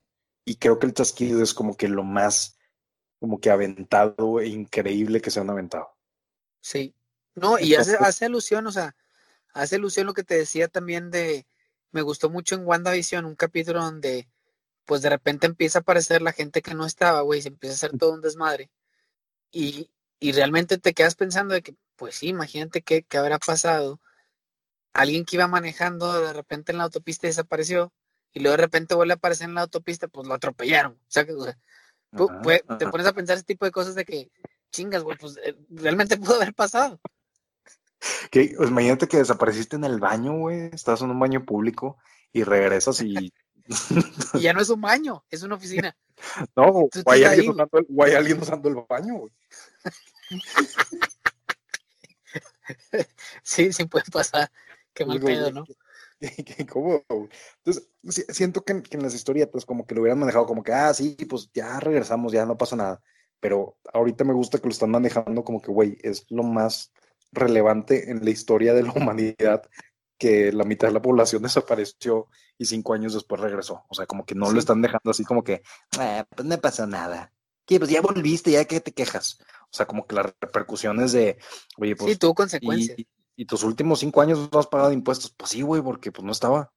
Y 0.43 0.55
creo 0.55 0.79
que 0.79 0.87
el 0.87 0.95
chasquido 0.95 1.43
es 1.43 1.53
como 1.53 1.77
que 1.77 1.87
lo 1.87 2.03
más 2.03 2.57
como 3.19 3.39
que 3.39 3.51
aventado 3.51 4.39
e 4.39 4.47
increíble 4.47 5.21
que 5.21 5.29
se 5.29 5.39
han 5.39 5.51
aventado. 5.51 5.95
Sí. 6.59 6.95
No, 7.35 7.59
y 7.59 7.75
hace, 7.75 7.97
hace 7.97 8.25
alusión, 8.25 8.65
o 8.65 8.71
sea, 8.71 8.95
hace 9.53 9.75
alusión 9.75 10.07
lo 10.07 10.15
que 10.15 10.23
te 10.23 10.35
decía 10.35 10.67
también 10.67 11.11
de, 11.11 11.45
me 11.91 12.01
gustó 12.01 12.31
mucho 12.31 12.55
en 12.55 12.65
WandaVision, 12.65 13.25
un 13.25 13.35
capítulo 13.35 13.83
donde 13.83 14.27
pues 14.85 15.03
de 15.03 15.09
repente 15.09 15.45
empieza 15.45 15.77
a 15.77 15.81
aparecer 15.81 16.23
la 16.23 16.33
gente 16.33 16.63
que 16.63 16.73
no 16.73 16.83
estaba, 16.83 17.21
güey, 17.21 17.43
se 17.43 17.49
empieza 17.49 17.73
a 17.73 17.75
hacer 17.75 17.95
todo 17.95 18.11
un 18.11 18.21
desmadre. 18.21 18.71
Y, 19.51 19.91
y 20.19 20.31
realmente 20.31 20.79
te 20.79 20.95
quedas 20.95 21.13
pensando 21.13 21.53
de 21.53 21.61
que, 21.61 21.75
pues 21.95 22.15
sí, 22.15 22.27
imagínate 22.27 22.81
qué, 22.81 23.03
qué 23.03 23.17
habrá 23.17 23.39
pasado. 23.39 23.99
Alguien 24.93 25.25
que 25.25 25.37
iba 25.37 25.47
manejando 25.47 26.21
de 26.21 26.33
repente 26.33 26.71
en 26.71 26.77
la 26.77 26.85
autopista 26.85 27.27
desapareció 27.27 27.91
y 28.33 28.39
luego 28.39 28.57
de 28.57 28.63
repente 28.63 28.95
vuelve 28.95 29.13
a 29.13 29.15
aparecer 29.15 29.47
en 29.47 29.55
la 29.55 29.61
autopista, 29.61 30.07
pues 30.07 30.27
lo 30.27 30.33
atropellaron. 30.33 30.93
O 30.93 31.11
sea, 31.11 31.25
que, 31.25 31.33
te 32.77 32.87
pones 32.87 33.07
a 33.07 33.13
pensar 33.13 33.35
ese 33.35 33.45
tipo 33.45 33.65
de 33.65 33.71
cosas 33.71 33.95
de 33.95 34.05
que, 34.05 34.31
chingas, 34.71 35.03
güey, 35.03 35.17
pues 35.17 35.37
eh, 35.43 35.55
realmente 35.69 36.17
pudo 36.17 36.35
haber 36.35 36.53
pasado. 36.53 36.99
Que, 38.31 38.53
pues, 38.57 38.69
imagínate 38.69 39.07
que 39.07 39.17
desapareciste 39.17 39.75
en 39.75 39.85
el 39.85 39.99
baño, 39.99 40.37
güey, 40.37 40.69
estás 40.73 41.01
en 41.01 41.11
un 41.11 41.19
baño 41.19 41.45
público 41.45 41.97
y 42.31 42.43
regresas 42.43 43.01
y... 43.01 43.31
y 44.33 44.41
ya 44.41 44.51
no 44.51 44.61
es 44.61 44.69
un 44.69 44.81
baño, 44.81 45.23
es 45.29 45.43
una 45.43 45.55
oficina. 45.55 45.95
No, 46.55 46.63
o 46.65 46.89
hay, 47.07 47.23
alguien 47.23 47.49
usando 47.49 47.77
el, 47.79 47.87
o 47.95 48.03
hay 48.03 48.13
alguien 48.13 48.41
usando 48.41 48.69
el 48.69 48.75
baño, 48.87 49.15
güey. 49.15 49.33
Sí, 53.43 53.71
sí 53.73 53.85
puede 53.85 54.05
pasar. 54.11 54.51
Qué 54.93 55.05
mal 55.05 55.19
pedo, 55.19 55.51
¿no? 55.51 55.65
¿Cómo? 56.71 57.03
Entonces, 57.63 57.89
siento 58.29 58.63
que, 58.63 58.81
en 58.89 59.03
las 59.03 59.13
historietas 59.13 59.65
como 59.65 59.85
que 59.85 59.95
lo 59.95 60.01
hubieran 60.01 60.19
manejado 60.19 60.45
como 60.45 60.63
que, 60.63 60.73
ah, 60.73 60.93
sí, 60.93 61.17
pues 61.29 61.49
ya 61.53 61.79
regresamos, 61.79 62.31
ya 62.31 62.45
no 62.45 62.57
pasa 62.57 62.75
nada. 62.75 63.01
Pero 63.39 63.77
ahorita 63.93 64.23
me 64.23 64.33
gusta 64.33 64.57
que 64.57 64.67
lo 64.67 64.71
están 64.71 64.91
manejando 64.91 65.43
como 65.43 65.61
que, 65.61 65.71
güey, 65.71 65.97
es 66.01 66.25
lo 66.29 66.43
más 66.43 66.93
relevante 67.31 68.09
en 68.09 68.23
la 68.23 68.29
historia 68.29 68.73
de 68.73 68.83
la 68.83 68.93
humanidad 68.95 69.63
que 70.17 70.51
la 70.53 70.63
mitad 70.63 70.87
de 70.87 70.93
la 70.93 71.01
población 71.01 71.43
desapareció 71.43 72.27
y 72.57 72.65
cinco 72.65 72.93
años 72.93 73.13
después 73.13 73.41
regresó. 73.41 73.83
O 73.89 73.95
sea, 73.95 74.05
como 74.05 74.25
que 74.25 74.35
no 74.35 74.51
lo 74.51 74.59
están 74.59 74.81
dejando 74.81 75.11
así 75.11 75.25
como 75.25 75.43
que, 75.43 75.63
ah, 75.99 76.25
pues 76.29 76.47
no 76.47 76.57
pasó 76.59 76.87
nada. 76.87 77.33
que 77.65 77.79
pues 77.79 77.91
ya 77.91 78.01
volviste, 78.01 78.51
ya 78.51 78.65
que 78.65 78.79
te 78.79 78.93
quejas. 78.93 79.39
O 79.63 79.75
sea, 79.75 79.85
como 79.85 80.05
que 80.05 80.15
las 80.15 80.27
repercusiones 80.39 81.11
de, 81.11 81.37
oye, 81.77 81.95
pues. 81.95 82.13
Sí, 82.13 82.17
tuvo 82.17 82.35
consecuencias. 82.35 82.97
Y, 82.97 83.07
tus 83.45 83.63
últimos 83.63 83.99
cinco 83.99 84.21
años 84.21 84.49
no 84.51 84.59
has 84.59 84.67
pagado 84.67 84.91
impuestos. 84.91 85.33
Pues 85.35 85.51
sí, 85.51 85.61
güey, 85.61 85.81
porque 85.81 86.11
pues 86.11 86.23
no 86.23 86.31
estaba. 86.31 86.71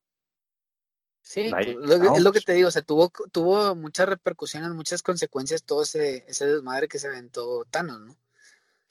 Sí, 1.22 1.50
pues, 1.50 1.66
es 1.66 2.22
lo 2.22 2.32
que 2.32 2.40
te 2.40 2.52
digo, 2.52 2.68
o 2.68 2.70
sea, 2.70 2.82
tuvo, 2.82 3.10
tuvo 3.32 3.74
muchas 3.74 4.08
repercusiones, 4.08 4.70
muchas 4.70 5.02
consecuencias 5.02 5.64
todo 5.64 5.82
ese, 5.82 6.24
ese 6.28 6.46
desmadre 6.46 6.86
que 6.86 7.00
se 7.00 7.08
aventó 7.08 7.64
Thanos, 7.68 8.00
¿no? 8.00 8.16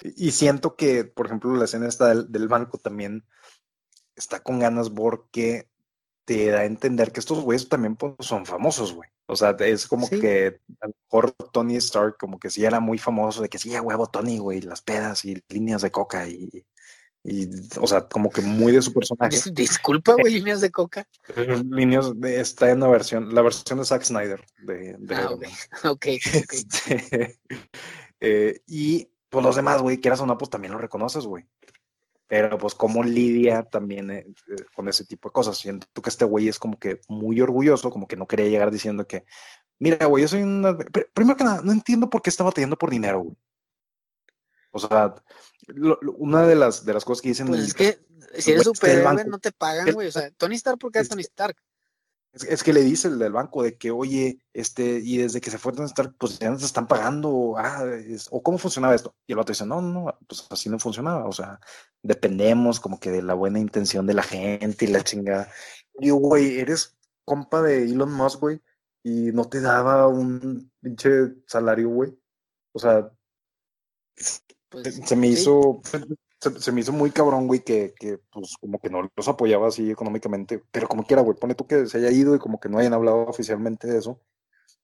Y, 0.01 0.31
siento 0.31 0.75
que, 0.75 1.05
por 1.05 1.27
ejemplo, 1.27 1.55
la 1.55 1.63
escena 1.63 1.87
esta 1.87 2.09
del, 2.09 2.29
del 2.29 2.49
banco 2.49 2.77
también 2.77 3.25
está 4.17 4.43
con 4.43 4.59
ganas 4.59 4.89
porque 4.89 5.69
te 6.25 6.47
da 6.47 6.59
a 6.59 6.65
entender 6.65 7.11
que 7.11 7.19
estos 7.19 7.39
güeyes 7.39 7.69
también 7.69 7.95
pues, 7.95 8.13
son 8.19 8.45
famosos, 8.45 8.93
güey. 8.93 9.09
O 9.27 9.35
sea, 9.35 9.55
es 9.59 9.87
como 9.87 10.09
que 10.09 10.59
a 10.81 10.87
lo 10.87 10.93
mejor 11.03 11.31
Tony 11.51 11.77
Stark 11.77 12.17
como 12.19 12.39
que 12.39 12.49
sí 12.49 12.65
era 12.65 12.79
muy 12.79 12.97
famoso 12.97 13.41
de 13.41 13.49
que 13.49 13.57
sí, 13.57 13.73
a 13.75 13.81
huevo 13.81 14.07
Tony, 14.07 14.37
güey, 14.37 14.61
las 14.61 14.81
pedas 14.81 15.25
y 15.25 15.41
líneas 15.49 15.81
de 15.81 15.91
coca 15.91 16.27
y, 16.27 16.65
y 17.27 17.49
o 17.79 17.87
sea, 17.87 18.07
como 18.07 18.29
que 18.29 18.41
muy 18.41 18.71
de 18.71 18.83
su 18.83 18.93
personaje. 18.93 19.35
Disculpa, 19.51 20.13
güey, 20.13 20.33
líneas 20.33 20.61
de 20.61 20.69
coca. 20.69 21.07
líneas 21.71 22.11
de, 22.19 22.39
está 22.39 22.69
en 22.69 22.81
la 22.81 22.87
versión, 22.87 23.33
la 23.33 23.41
versión 23.41 23.79
de 23.79 23.85
Zack 23.85 24.03
Snyder. 24.03 24.45
De, 24.59 24.95
ah, 25.09 25.31
ok, 25.89 26.05
ok. 26.05 26.07
Este, 26.51 27.39
eh, 28.19 28.61
y 28.67 29.09
pues 29.29 29.43
los 29.43 29.55
demás, 29.55 29.81
güey, 29.81 29.99
quieras 29.99 30.21
o 30.21 30.27
no, 30.27 30.37
pues 30.37 30.51
también 30.51 30.73
lo 30.73 30.77
reconoces, 30.77 31.25
güey. 31.25 31.45
Pero 32.27 32.59
pues 32.59 32.75
cómo 32.75 33.03
lidia 33.03 33.63
también 33.63 34.11
eh, 34.11 34.25
eh, 34.47 34.63
con 34.75 34.87
ese 34.87 35.03
tipo 35.03 35.29
de 35.29 35.33
cosas. 35.33 35.57
Siento 35.57 35.87
que 36.03 36.09
este 36.09 36.25
güey 36.25 36.47
es 36.47 36.59
como 36.59 36.77
que 36.77 37.01
muy 37.07 37.41
orgulloso, 37.41 37.89
como 37.89 38.07
que 38.07 38.17
no 38.17 38.27
quería 38.27 38.49
llegar 38.49 38.69
diciendo 38.69 39.07
que, 39.07 39.25
mira, 39.79 40.05
güey, 40.05 40.21
yo 40.21 40.27
soy 40.27 40.43
una... 40.43 40.77
Primero 41.13 41.37
que 41.37 41.43
nada, 41.43 41.61
no 41.63 41.71
entiendo 41.71 42.07
por 42.07 42.21
qué 42.21 42.29
está 42.29 42.43
batallando 42.43 42.77
por 42.77 42.91
dinero, 42.91 43.21
güey. 43.21 43.35
O 44.75 44.79
sea, 44.79 45.15
una 46.17 46.45
de 46.45 46.55
las, 46.55 46.85
de 46.85 46.93
las 46.93 47.05
cosas 47.05 47.21
que 47.21 47.29
dicen... 47.29 47.47
Pues 47.47 47.61
es 47.61 47.73
que 47.73 48.05
si 48.37 48.51
eres 48.51 48.63
superhéroe 48.63 49.23
no 49.23 49.39
te 49.39 49.53
pagan, 49.53 49.93
güey. 49.93 50.09
O 50.09 50.11
sea, 50.11 50.29
Tony 50.31 50.55
Stark, 50.55 50.77
¿por 50.77 50.91
qué 50.91 50.99
es 50.99 51.07
Tony 51.07 51.21
Stark? 51.21 51.55
Es, 52.33 52.61
que 52.61 52.73
le 52.73 52.81
dice 52.81 53.07
el 53.07 53.17
del 53.17 53.31
banco 53.31 53.63
de 53.63 53.77
que, 53.77 53.91
oye, 53.91 54.39
este, 54.51 54.99
y 55.01 55.19
desde 55.19 55.39
que 55.39 55.49
se 55.49 55.57
fue 55.57 55.71
a 55.79 55.85
estar, 55.85 56.13
pues 56.15 56.39
ya 56.39 56.49
no 56.49 56.59
se 56.59 56.65
están 56.65 56.89
pagando, 56.89 57.55
ah, 57.57 57.85
o 58.31 58.43
cómo 58.43 58.57
funcionaba 58.57 58.93
esto. 58.93 59.15
Y 59.25 59.31
el 59.31 59.39
otro 59.39 59.53
dice, 59.53 59.65
no, 59.65 59.81
no, 59.81 60.13
pues 60.27 60.45
así 60.49 60.67
no 60.67 60.77
funcionaba, 60.77 61.25
o 61.25 61.31
sea, 61.31 61.61
dependemos 62.03 62.81
como 62.81 62.99
que 62.99 63.11
de 63.11 63.21
la 63.21 63.33
buena 63.33 63.59
intención 63.59 64.05
de 64.05 64.15
la 64.15 64.23
gente 64.23 64.83
y 64.83 64.89
la 64.89 65.05
chingada. 65.05 65.49
Y 66.01 66.09
güey, 66.09 66.59
eres 66.59 66.97
compa 67.23 67.61
de 67.61 67.85
Elon 67.85 68.11
Musk, 68.11 68.41
güey, 68.41 68.61
y 69.03 69.31
no 69.31 69.47
te 69.47 69.61
daba 69.61 70.09
un 70.09 70.69
pinche 70.81 71.35
salario, 71.47 71.87
güey. 71.87 72.19
O 72.73 72.79
sea, 72.79 73.09
pues, 74.69 74.95
se 75.03 75.15
me 75.15 75.27
hizo, 75.27 75.81
se, 76.59 76.71
me 76.71 76.81
hizo 76.81 76.91
muy 76.91 77.11
cabrón, 77.11 77.47
güey, 77.47 77.61
que, 77.61 77.93
que, 77.97 78.19
pues 78.31 78.55
como 78.59 78.79
que 78.79 78.89
no 78.89 79.09
los 79.15 79.27
apoyaba 79.27 79.67
así 79.67 79.89
económicamente, 79.89 80.61
pero 80.71 80.87
como 80.87 81.05
quiera, 81.05 81.21
güey, 81.21 81.37
pone 81.37 81.55
tú 81.55 81.67
que 81.67 81.87
se 81.87 81.97
haya 81.97 82.11
ido 82.11 82.35
y 82.35 82.39
como 82.39 82.59
que 82.59 82.69
no 82.69 82.77
hayan 82.77 82.93
hablado 82.93 83.25
oficialmente 83.27 83.87
de 83.87 83.99
eso, 83.99 84.19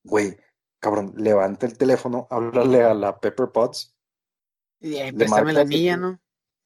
güey, 0.04 0.38
cabrón, 0.80 1.14
levanta 1.18 1.66
el 1.66 1.78
teléfono, 1.78 2.28
háblale 2.30 2.84
a 2.84 2.94
la 2.94 3.20
Pepper 3.20 3.50
Potts. 3.52 3.96
Y 4.80 4.96
ahí, 4.98 5.12
la 5.12 5.66
mía, 5.66 5.96
¿no? 5.96 6.20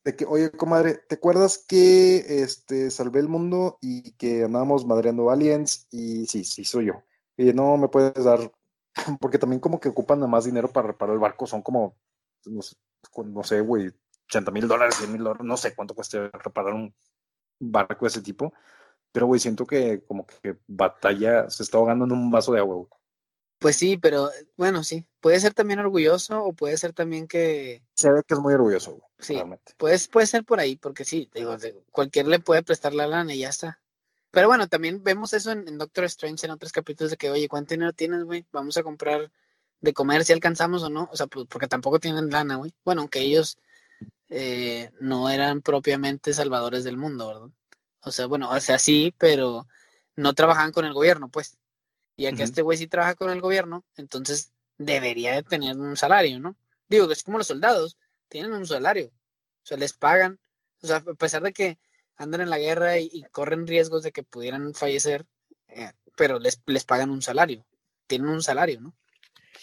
De 0.05 0.15
que, 0.15 0.25
oye, 0.25 0.51
comadre, 0.51 0.99
¿te 1.09 1.15
acuerdas 1.15 1.57
que 1.57 2.43
este 2.43 2.91
salvé 2.91 3.19
el 3.19 3.27
mundo 3.27 3.77
y 3.81 4.11
que 4.11 4.43
andábamos 4.43 4.85
madreando 4.85 5.31
aliens? 5.31 5.87
Y 5.91 6.27
sí, 6.27 6.43
sí, 6.43 6.63
soy 6.63 6.85
yo. 6.85 7.03
Y 7.35 7.51
no 7.53 7.75
me 7.75 7.89
puedes 7.89 8.23
dar, 8.23 8.51
porque 9.19 9.39
también 9.39 9.59
como 9.59 9.79
que 9.79 9.89
ocupan 9.89 10.19
más 10.29 10.45
dinero 10.45 10.71
para 10.71 10.87
reparar 10.87 11.15
el 11.15 11.19
barco, 11.19 11.45
son 11.45 11.61
como, 11.61 11.97
no 12.45 12.61
sé, 12.61 12.75
güey, 13.11 13.91
80 14.27 14.51
mil 14.51 14.67
dólares, 14.67 14.95
100 14.95 15.11
mil 15.11 15.23
dólares, 15.23 15.45
no 15.45 15.57
sé 15.57 15.75
cuánto 15.75 15.93
cuesta 15.93 16.29
reparar 16.33 16.73
un 16.73 16.93
barco 17.59 18.05
de 18.05 18.09
ese 18.09 18.21
tipo, 18.21 18.53
pero 19.11 19.27
güey, 19.27 19.39
siento 19.39 19.65
que 19.65 20.03
como 20.03 20.25
que 20.25 20.57
batalla 20.67 21.49
se 21.49 21.63
está 21.63 21.77
ahogando 21.77 22.05
en 22.05 22.11
un 22.11 22.31
vaso 22.31 22.51
de 22.51 22.59
agua, 22.59 22.87
Pues 23.59 23.77
sí, 23.77 23.97
pero 23.97 24.29
bueno, 24.57 24.83
sí, 24.83 25.05
puede 25.21 25.39
ser 25.39 25.53
también 25.53 25.79
orgulloso 25.79 26.43
o 26.43 26.53
puede 26.53 26.77
ser 26.77 26.93
también 26.93 27.27
que... 27.27 27.83
Se 27.93 28.11
ve 28.11 28.23
que 28.27 28.33
es 28.33 28.39
muy 28.39 28.53
orgulloso, 28.53 28.91
güey. 28.91 29.03
Sí, 29.19 29.41
puede, 29.77 29.97
puede 30.11 30.27
ser 30.27 30.43
por 30.43 30.59
ahí, 30.59 30.75
porque 30.75 31.05
sí, 31.05 31.29
digo, 31.33 31.55
cualquier 31.91 32.27
le 32.27 32.39
puede 32.39 32.63
prestar 32.63 32.93
la 32.93 33.07
lana 33.07 33.33
y 33.33 33.39
ya 33.39 33.49
está. 33.49 33.79
Pero 34.35 34.49
bueno, 34.49 34.67
también 34.67 35.01
vemos 35.01 35.31
eso 35.31 35.53
en, 35.53 35.77
Doctor 35.77 36.03
Strange 36.03 36.45
en 36.45 36.51
otros 36.51 36.73
capítulos 36.73 37.09
de 37.09 37.15
que, 37.15 37.31
oye, 37.31 37.47
¿cuánto 37.47 37.73
dinero 37.73 37.93
tienes, 37.93 38.25
güey? 38.25 38.45
Vamos 38.51 38.75
a 38.75 38.83
comprar 38.83 39.31
de 39.85 39.93
comer 39.93 40.25
si 40.25 40.33
alcanzamos 40.33 40.83
o 40.83 40.89
no. 40.89 41.09
O 41.11 41.15
sea, 41.15 41.27
pues, 41.27 41.47
porque 41.49 41.67
tampoco 41.67 41.99
tienen 41.99 42.29
lana, 42.29 42.57
güey. 42.57 42.73
Bueno, 42.83 43.01
aunque 43.01 43.21
ellos 43.21 43.57
eh, 44.29 44.91
no 44.99 45.29
eran 45.29 45.61
propiamente 45.61 46.33
salvadores 46.33 46.83
del 46.83 46.97
mundo, 46.97 47.27
¿verdad? 47.27 47.49
O 48.01 48.11
sea, 48.11 48.25
bueno, 48.27 48.49
o 48.51 48.59
sea, 48.59 48.79
sí, 48.79 49.13
pero 49.17 49.67
no 50.15 50.33
trabajaban 50.33 50.71
con 50.71 50.85
el 50.85 50.93
gobierno, 50.93 51.29
pues. 51.29 51.57
Y 52.17 52.23
ya 52.23 52.33
que 52.33 52.43
este 52.43 52.61
güey 52.61 52.77
sí 52.77 52.87
trabaja 52.87 53.15
con 53.15 53.29
el 53.29 53.41
gobierno, 53.41 53.83
entonces 53.97 54.53
debería 54.77 55.33
de 55.33 55.43
tener 55.43 55.77
un 55.77 55.97
salario, 55.97 56.39
¿no? 56.39 56.55
Digo, 56.87 57.11
es 57.11 57.23
como 57.23 57.37
los 57.37 57.47
soldados, 57.47 57.97
tienen 58.29 58.53
un 58.53 58.65
salario. 58.65 59.07
O 59.07 59.65
sea, 59.67 59.77
les 59.77 59.93
pagan. 59.93 60.39
O 60.81 60.87
sea, 60.87 60.97
a 60.97 61.13
pesar 61.15 61.43
de 61.43 61.53
que 61.53 61.79
andan 62.17 62.41
en 62.41 62.49
la 62.49 62.59
guerra 62.59 62.99
y, 62.99 63.23
corren 63.31 63.67
riesgos 63.67 64.03
de 64.03 64.11
que 64.11 64.23
pudieran 64.23 64.73
fallecer, 64.73 65.25
eh, 65.69 65.91
pero 66.15 66.39
les, 66.39 66.61
les 66.67 66.85
pagan 66.85 67.09
un 67.09 67.21
salario. 67.21 67.65
Tienen 68.07 68.29
un 68.29 68.43
salario, 68.43 68.81
¿no? 68.81 68.93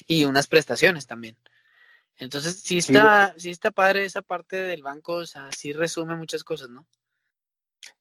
Y 0.06 0.24
unas 0.24 0.46
prestaciones 0.46 1.06
también. 1.06 1.36
Entonces, 2.16 2.60
sí 2.60 2.78
está, 2.78 3.34
sí, 3.36 3.50
está 3.50 3.70
padre 3.70 4.04
esa 4.04 4.22
parte 4.22 4.56
del 4.56 4.82
banco, 4.82 5.14
o 5.14 5.26
sea, 5.26 5.50
sí 5.50 5.72
resume 5.72 6.14
muchas 6.16 6.44
cosas, 6.44 6.68
¿no? 6.68 6.86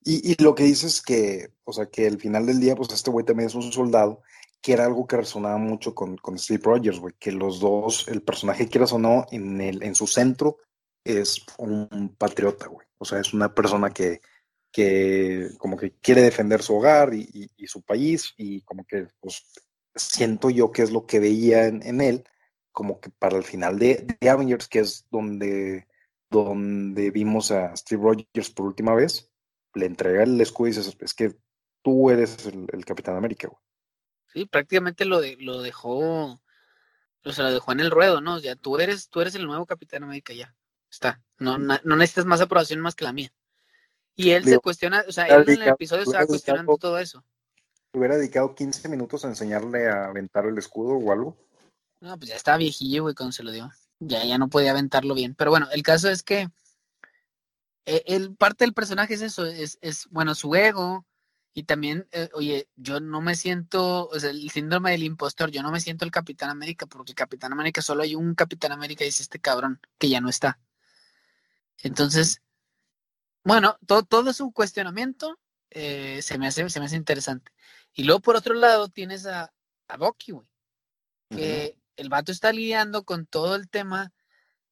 Y, 0.03 0.31
y 0.31 0.43
lo 0.43 0.53
que 0.53 0.63
dices 0.63 1.01
que, 1.01 1.53
o 1.63 1.73
sea, 1.73 1.87
que 1.87 2.07
al 2.07 2.19
final 2.19 2.45
del 2.45 2.59
día, 2.59 2.75
pues 2.75 2.91
este 2.91 3.09
güey 3.09 3.25
también 3.25 3.47
es 3.47 3.55
un 3.55 3.71
soldado, 3.71 4.21
que 4.61 4.73
era 4.73 4.85
algo 4.85 5.07
que 5.07 5.17
resonaba 5.17 5.57
mucho 5.57 5.95
con, 5.95 6.17
con 6.17 6.37
Steve 6.37 6.61
Rogers, 6.63 6.99
güey, 6.99 7.15
que 7.19 7.31
los 7.31 7.59
dos, 7.59 8.07
el 8.07 8.21
personaje, 8.21 8.69
quieras 8.69 8.93
o 8.93 8.99
no, 8.99 9.25
en, 9.31 9.59
el, 9.59 9.81
en 9.81 9.95
su 9.95 10.05
centro 10.05 10.57
es 11.03 11.43
un 11.57 12.15
patriota, 12.17 12.67
güey. 12.67 12.85
O 12.99 13.05
sea, 13.05 13.19
es 13.19 13.33
una 13.33 13.53
persona 13.55 13.89
que, 13.89 14.21
que 14.71 15.49
como 15.57 15.77
que 15.77 15.93
quiere 15.93 16.21
defender 16.21 16.61
su 16.61 16.75
hogar 16.75 17.13
y, 17.13 17.49
y, 17.57 17.67
su 17.67 17.81
país 17.81 18.33
y 18.37 18.61
como 18.61 18.85
que, 18.85 19.07
pues, 19.19 19.43
siento 19.95 20.49
yo 20.49 20.71
que 20.71 20.81
es 20.81 20.91
lo 20.91 21.05
que 21.05 21.19
veía 21.19 21.65
en, 21.65 21.83
en 21.83 22.01
él 22.01 22.23
como 22.71 22.99
que 22.99 23.09
para 23.09 23.37
el 23.37 23.43
final 23.43 23.77
de, 23.79 24.17
Avengers, 24.29 24.67
que 24.67 24.79
es 24.79 25.05
donde, 25.11 25.87
donde 26.29 27.11
vimos 27.11 27.51
a 27.51 27.75
Steve 27.75 28.01
Rogers 28.01 28.49
por 28.51 28.65
última 28.65 28.95
vez, 28.95 29.29
le 29.73 29.85
entrega 29.85 30.23
el 30.23 30.39
escudo 30.39 30.67
y 30.67 30.71
dices, 30.71 30.95
es 30.99 31.13
que 31.13 31.35
tú 31.81 32.09
eres 32.09 32.45
el, 32.45 32.85
Capitán 32.85 33.15
América, 33.15 33.47
güey. 33.47 33.61
Sí, 34.27 34.45
prácticamente 34.45 35.03
lo, 35.03 35.19
de, 35.19 35.35
lo 35.39 35.61
dejó, 35.61 36.41
o 37.23 37.33
sea, 37.33 37.45
lo 37.45 37.53
dejó 37.53 37.73
en 37.73 37.81
el 37.81 37.91
ruedo, 37.91 38.21
¿no? 38.21 38.39
Ya 38.39 38.55
tú 38.55 38.77
eres, 38.79 39.09
tú 39.09 39.19
eres 39.19 39.35
el 39.35 39.45
nuevo 39.45 39.65
Capitán 39.65 40.03
América, 40.03 40.33
ya. 40.33 40.55
Está. 40.89 41.21
No, 41.37 41.57
no 41.57 41.95
necesitas 41.95 42.25
más 42.25 42.39
aprobación 42.39 42.79
más 42.79 42.95
que 42.95 43.03
la 43.03 43.13
mía. 43.13 43.33
Y 44.15 44.31
él 44.31 44.43
se 44.43 44.59
cuestiona, 44.59 45.03
o 45.07 45.11
sea, 45.11 45.25
él 45.25 45.49
en 45.49 45.61
el 45.61 45.67
episodio 45.69 46.03
estaba 46.03 46.25
cuestionando 46.25 46.77
todo 46.77 46.97
eso. 46.99 47.25
¿Hubiera 47.93 48.17
dedicado 48.17 48.55
15 48.55 48.87
minutos 48.87 49.25
a 49.25 49.27
enseñarle 49.27 49.89
a 49.89 50.05
aventar 50.05 50.45
el 50.45 50.57
escudo 50.57 50.93
o 50.93 51.11
algo? 51.11 51.37
No, 51.99 52.17
pues 52.17 52.29
ya 52.29 52.35
estaba 52.35 52.57
viejillo, 52.57 53.03
güey, 53.03 53.15
cuando 53.15 53.33
se 53.33 53.43
lo 53.43 53.51
dio. 53.51 53.69
Ya, 53.99 54.23
ya 54.23 54.37
no 54.37 54.49
podía 54.49 54.71
aventarlo 54.71 55.13
bien. 55.13 55.35
Pero 55.35 55.51
bueno, 55.51 55.67
el 55.71 55.83
caso 55.83 56.09
es 56.09 56.23
que 56.23 56.49
eh, 57.85 58.03
el, 58.07 58.35
parte 58.35 58.63
del 58.63 58.73
personaje 58.73 59.13
es 59.13 59.21
eso, 59.21 59.45
es, 59.45 59.77
es 59.81 60.07
bueno, 60.09 60.35
su 60.35 60.55
ego. 60.55 61.05
Y 61.53 61.63
también, 61.63 62.07
eh, 62.11 62.29
oye, 62.33 62.69
yo 62.77 63.01
no 63.01 63.19
me 63.19 63.35
siento, 63.35 64.07
o 64.07 64.19
sea, 64.19 64.29
el 64.29 64.49
síndrome 64.49 64.91
del 64.91 65.03
impostor, 65.03 65.51
yo 65.51 65.61
no 65.61 65.71
me 65.71 65.81
siento 65.81 66.05
el 66.05 66.11
Capitán 66.11 66.49
América, 66.49 66.85
porque 66.85 67.13
Capitán 67.13 67.51
América 67.51 67.81
solo 67.81 68.03
hay 68.03 68.15
un 68.15 68.35
Capitán 68.35 68.71
América 68.71 69.03
y 69.03 69.09
es 69.09 69.19
este 69.19 69.39
cabrón, 69.39 69.81
que 69.97 70.07
ya 70.07 70.21
no 70.21 70.29
está. 70.29 70.59
Entonces, 71.83 72.41
bueno, 73.43 73.77
todo, 73.85 74.03
todo 74.03 74.31
su 74.31 74.53
cuestionamiento 74.53 75.37
eh, 75.71 76.21
se, 76.21 76.37
me 76.37 76.47
hace, 76.47 76.69
se 76.69 76.79
me 76.79 76.85
hace 76.85 76.95
interesante. 76.95 77.51
Y 77.93 78.03
luego, 78.03 78.21
por 78.21 78.35
otro 78.35 78.53
lado, 78.53 78.87
tienes 78.89 79.25
a, 79.25 79.51
a 79.87 79.97
Bucky, 79.97 80.31
güey, 80.31 80.47
que 81.29 81.77
el 81.95 82.09
vato 82.09 82.31
está 82.31 82.51
lidiando 82.51 83.03
con 83.03 83.25
todo 83.25 83.55
el 83.55 83.69
tema 83.69 84.11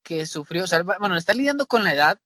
que 0.03 0.25
sufrió, 0.25 0.63
o 0.63 0.67
sea, 0.67 0.81
bueno, 0.83 1.17
está 1.17 1.33
lidiando 1.33 1.67
con 1.67 1.83
la 1.83 1.93
edad, 1.93 2.19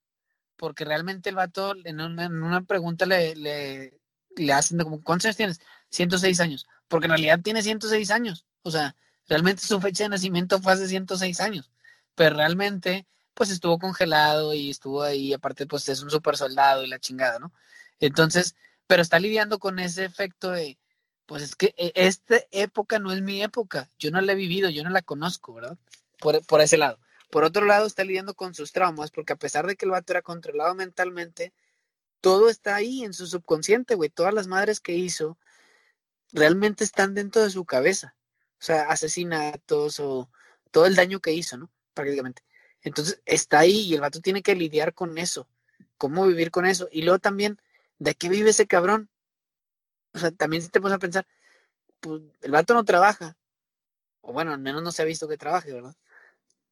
porque 0.55 0.85
realmente 0.85 1.29
el 1.29 1.35
vato 1.35 1.75
en 1.83 1.99
una, 1.99 2.61
pregunta 2.61 3.05
le, 3.05 3.35
le, 3.35 3.99
le 4.35 4.53
hacen 4.53 4.77
como, 4.79 5.03
¿cuántos 5.03 5.25
años 5.25 5.37
tienes? 5.37 5.61
106 5.89 6.39
años, 6.39 6.67
porque 6.87 7.05
en 7.05 7.11
realidad 7.11 7.39
tiene 7.43 7.61
106 7.61 8.11
años, 8.11 8.45
o 8.61 8.71
sea, 8.71 8.95
realmente 9.27 9.63
su 9.63 9.81
fecha 9.81 10.03
de 10.03 10.09
nacimiento 10.09 10.61
fue 10.61 10.73
hace 10.73 10.87
106 10.87 11.39
años, 11.41 11.71
pero 12.15 12.35
realmente 12.35 13.07
pues 13.33 13.49
estuvo 13.49 13.79
congelado 13.79 14.53
y 14.53 14.69
estuvo 14.69 15.01
ahí, 15.03 15.33
aparte 15.33 15.65
pues 15.65 15.89
es 15.89 16.01
un 16.03 16.11
super 16.11 16.37
soldado 16.37 16.83
y 16.83 16.87
la 16.87 16.99
chingada, 16.99 17.39
¿no? 17.39 17.51
Entonces, 17.99 18.55
pero 18.87 19.01
está 19.01 19.19
lidiando 19.19 19.59
con 19.59 19.79
ese 19.79 20.05
efecto 20.05 20.51
de, 20.51 20.77
pues 21.25 21.43
es 21.43 21.55
que 21.55 21.73
e, 21.77 21.91
esta 21.95 22.41
época 22.51 22.99
no 22.99 23.11
es 23.11 23.21
mi 23.21 23.41
época, 23.41 23.89
yo 23.99 24.11
no 24.11 24.21
la 24.21 24.33
he 24.33 24.35
vivido, 24.35 24.69
yo 24.69 24.83
no 24.83 24.89
la 24.89 25.01
conozco, 25.01 25.53
¿verdad? 25.53 25.77
Por, 26.19 26.45
por 26.45 26.61
ese 26.61 26.77
lado. 26.77 26.99
Por 27.29 27.43
otro 27.43 27.65
lado, 27.65 27.87
está 27.87 28.03
lidiando 28.03 28.35
con 28.35 28.53
sus 28.53 28.71
traumas, 28.71 29.11
porque 29.11 29.33
a 29.33 29.37
pesar 29.37 29.65
de 29.65 29.75
que 29.75 29.85
el 29.85 29.91
vato 29.91 30.13
era 30.13 30.21
controlado 30.21 30.75
mentalmente, 30.75 31.53
todo 32.21 32.49
está 32.49 32.75
ahí 32.75 33.03
en 33.03 33.13
su 33.13 33.27
subconsciente, 33.27 33.95
güey. 33.95 34.09
Todas 34.09 34.33
las 34.33 34.47
madres 34.47 34.79
que 34.79 34.93
hizo 34.93 35.37
realmente 36.31 36.83
están 36.83 37.15
dentro 37.15 37.41
de 37.41 37.49
su 37.49 37.65
cabeza. 37.65 38.15
O 38.59 38.63
sea, 38.63 38.83
asesinatos 38.83 39.99
o 39.99 40.29
todo 40.71 40.85
el 40.85 40.95
daño 40.95 41.19
que 41.19 41.33
hizo, 41.33 41.57
¿no? 41.57 41.71
Prácticamente. 41.93 42.43
Entonces, 42.81 43.21
está 43.25 43.59
ahí 43.59 43.81
y 43.81 43.95
el 43.95 44.01
vato 44.01 44.21
tiene 44.21 44.43
que 44.43 44.55
lidiar 44.55 44.93
con 44.93 45.17
eso. 45.17 45.47
¿Cómo 45.97 46.27
vivir 46.27 46.51
con 46.51 46.65
eso? 46.65 46.87
Y 46.91 47.01
luego 47.01 47.19
también, 47.19 47.59
¿de 47.97 48.15
qué 48.15 48.29
vive 48.29 48.51
ese 48.51 48.67
cabrón? 48.67 49.09
O 50.13 50.19
sea, 50.19 50.31
también 50.31 50.61
si 50.61 50.69
te 50.69 50.81
pones 50.81 50.95
a 50.95 50.99
pensar, 50.99 51.25
pues 51.99 52.21
el 52.41 52.51
vato 52.51 52.73
no 52.73 52.83
trabaja. 52.83 53.37
O 54.21 54.33
bueno, 54.33 54.53
al 54.53 54.59
menos 54.59 54.83
no 54.83 54.91
se 54.91 55.01
ha 55.01 55.05
visto 55.05 55.27
que 55.27 55.37
trabaje, 55.37 55.73
¿verdad? 55.73 55.95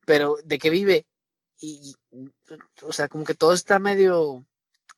Pero 0.05 0.37
¿de 0.43 0.57
qué 0.57 0.69
vive? 0.69 1.05
Y, 1.59 1.95
o 2.83 2.93
sea, 2.93 3.07
como 3.07 3.23
que 3.23 3.35
todo 3.35 3.53
está 3.53 3.79
medio, 3.79 4.45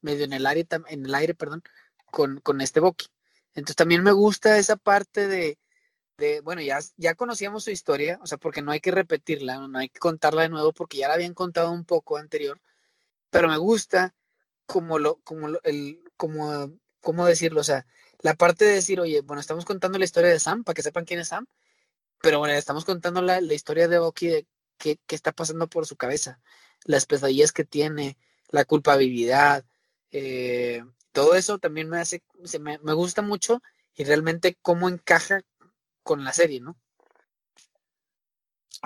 medio 0.02 0.26
en 0.26 0.34
el 0.34 0.46
aire, 0.46 0.68
en 0.88 1.06
el 1.06 1.16
aire, 1.16 1.36
perdón, 1.36 1.64
con, 2.12 2.40
con 2.42 2.62
este 2.62 2.80
Boki. 2.80 3.08
Entonces 3.56 3.76
también 3.76 4.04
me 4.04 4.12
gusta 4.12 4.58
esa 4.58 4.76
parte 4.78 5.28
de, 5.28 5.58
de, 6.18 6.42
bueno, 6.42 6.62
ya, 6.62 6.80
ya 6.98 7.16
conocíamos 7.16 7.64
su 7.64 7.72
historia, 7.72 8.20
o 8.22 8.28
sea, 8.28 8.38
porque 8.38 8.62
no 8.62 8.72
hay 8.72 8.80
que 8.80 8.92
repetirla, 8.92 9.68
no 9.68 9.80
hay 9.80 9.90
que 9.90 10.00
contarla 10.00 10.44
de 10.44 10.50
nuevo 10.50 10.74
porque 10.74 10.98
ya 10.98 11.08
la 11.08 11.16
habían 11.16 11.34
contado 11.34 11.72
un 11.72 11.86
poco 11.86 12.18
anterior, 12.18 12.62
pero 13.30 13.48
me 13.48 13.58
gusta 13.58 14.16
como 14.66 15.00
lo, 15.00 15.18
como 15.24 15.50
lo, 15.50 15.62
el, 15.64 16.04
como, 16.18 16.72
¿cómo 17.02 17.26
decirlo? 17.26 17.62
O 17.62 17.64
sea, 17.64 17.86
la 18.24 18.34
parte 18.34 18.66
de 18.66 18.76
decir, 18.76 19.00
oye, 19.00 19.22
bueno, 19.22 19.42
estamos 19.42 19.66
contando 19.66 20.00
la 20.00 20.06
historia 20.06 20.32
de 20.32 20.40
Sam, 20.40 20.64
para 20.64 20.74
que 20.74 20.82
sepan 20.82 21.06
quién 21.06 21.20
es 21.20 21.28
Sam, 21.28 21.46
pero 22.22 22.40
bueno, 22.40 22.54
estamos 22.56 22.86
contando 22.86 23.22
la, 23.22 23.42
la 23.42 23.54
historia 23.54 23.88
de 23.88 24.00
Bucky 24.00 24.28
de 24.28 24.48
qué, 24.78 24.98
qué, 25.06 25.16
está 25.16 25.34
pasando 25.34 25.68
por 25.68 25.86
su 25.86 25.98
cabeza, 25.98 26.40
las 26.86 27.06
pesadillas 27.06 27.52
que 27.52 27.66
tiene, 27.66 28.18
la 28.50 28.64
culpabilidad, 28.64 29.66
eh, 30.12 30.84
todo 31.12 31.36
eso 31.36 31.60
también 31.60 31.90
me 31.90 32.00
hace, 32.00 32.24
me, 32.62 32.80
me 32.80 32.94
gusta 32.94 33.22
mucho 33.22 33.62
y 33.94 34.06
realmente 34.06 34.58
cómo 34.62 34.88
encaja 34.88 35.42
con 36.02 36.24
la 36.24 36.32
serie, 36.32 36.62
¿no? 36.62 36.78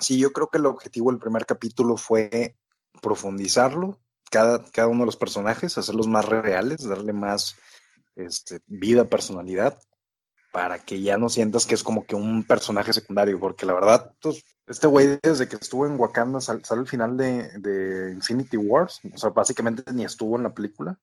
Sí, 0.02 0.18
yo 0.18 0.34
creo 0.34 0.50
que 0.50 0.58
el 0.58 0.66
objetivo 0.66 1.12
del 1.12 1.20
primer 1.20 1.46
capítulo 1.46 1.96
fue 1.96 2.56
profundizarlo, 3.02 4.00
cada, 4.32 4.64
cada 4.72 4.88
uno 4.88 5.02
de 5.02 5.08
los 5.08 5.18
personajes, 5.18 5.78
hacerlos 5.78 6.08
más 6.08 6.26
reales, 6.26 6.88
darle 6.88 7.14
más 7.14 7.56
este, 8.18 8.60
vida, 8.68 9.06
personalidad, 9.06 9.80
para 10.52 10.80
que 10.80 11.02
ya 11.02 11.18
no 11.18 11.30
sientas 11.30 11.66
que 11.66 11.76
es 11.76 11.84
como 11.84 12.06
que 12.06 12.16
un 12.16 12.44
personaje 12.44 12.94
secundario, 12.94 13.40
porque 13.40 13.66
la 13.66 13.74
verdad, 13.74 14.14
pues, 14.22 14.44
este 14.66 14.88
güey 14.88 15.20
desde 15.22 15.48
que 15.48 15.56
estuvo 15.56 15.86
en 15.86 16.00
Wakanda 16.00 16.42
sale, 16.42 16.64
sale 16.66 16.82
al 16.82 16.88
final 16.88 17.16
de, 17.16 17.50
de, 17.60 18.12
Infinity 18.14 18.58
Wars, 18.58 19.00
o 19.14 19.18
sea, 19.18 19.30
básicamente 19.30 19.84
ni 19.94 20.04
estuvo 20.04 20.36
en 20.36 20.44
la 20.44 20.54
película, 20.54 21.00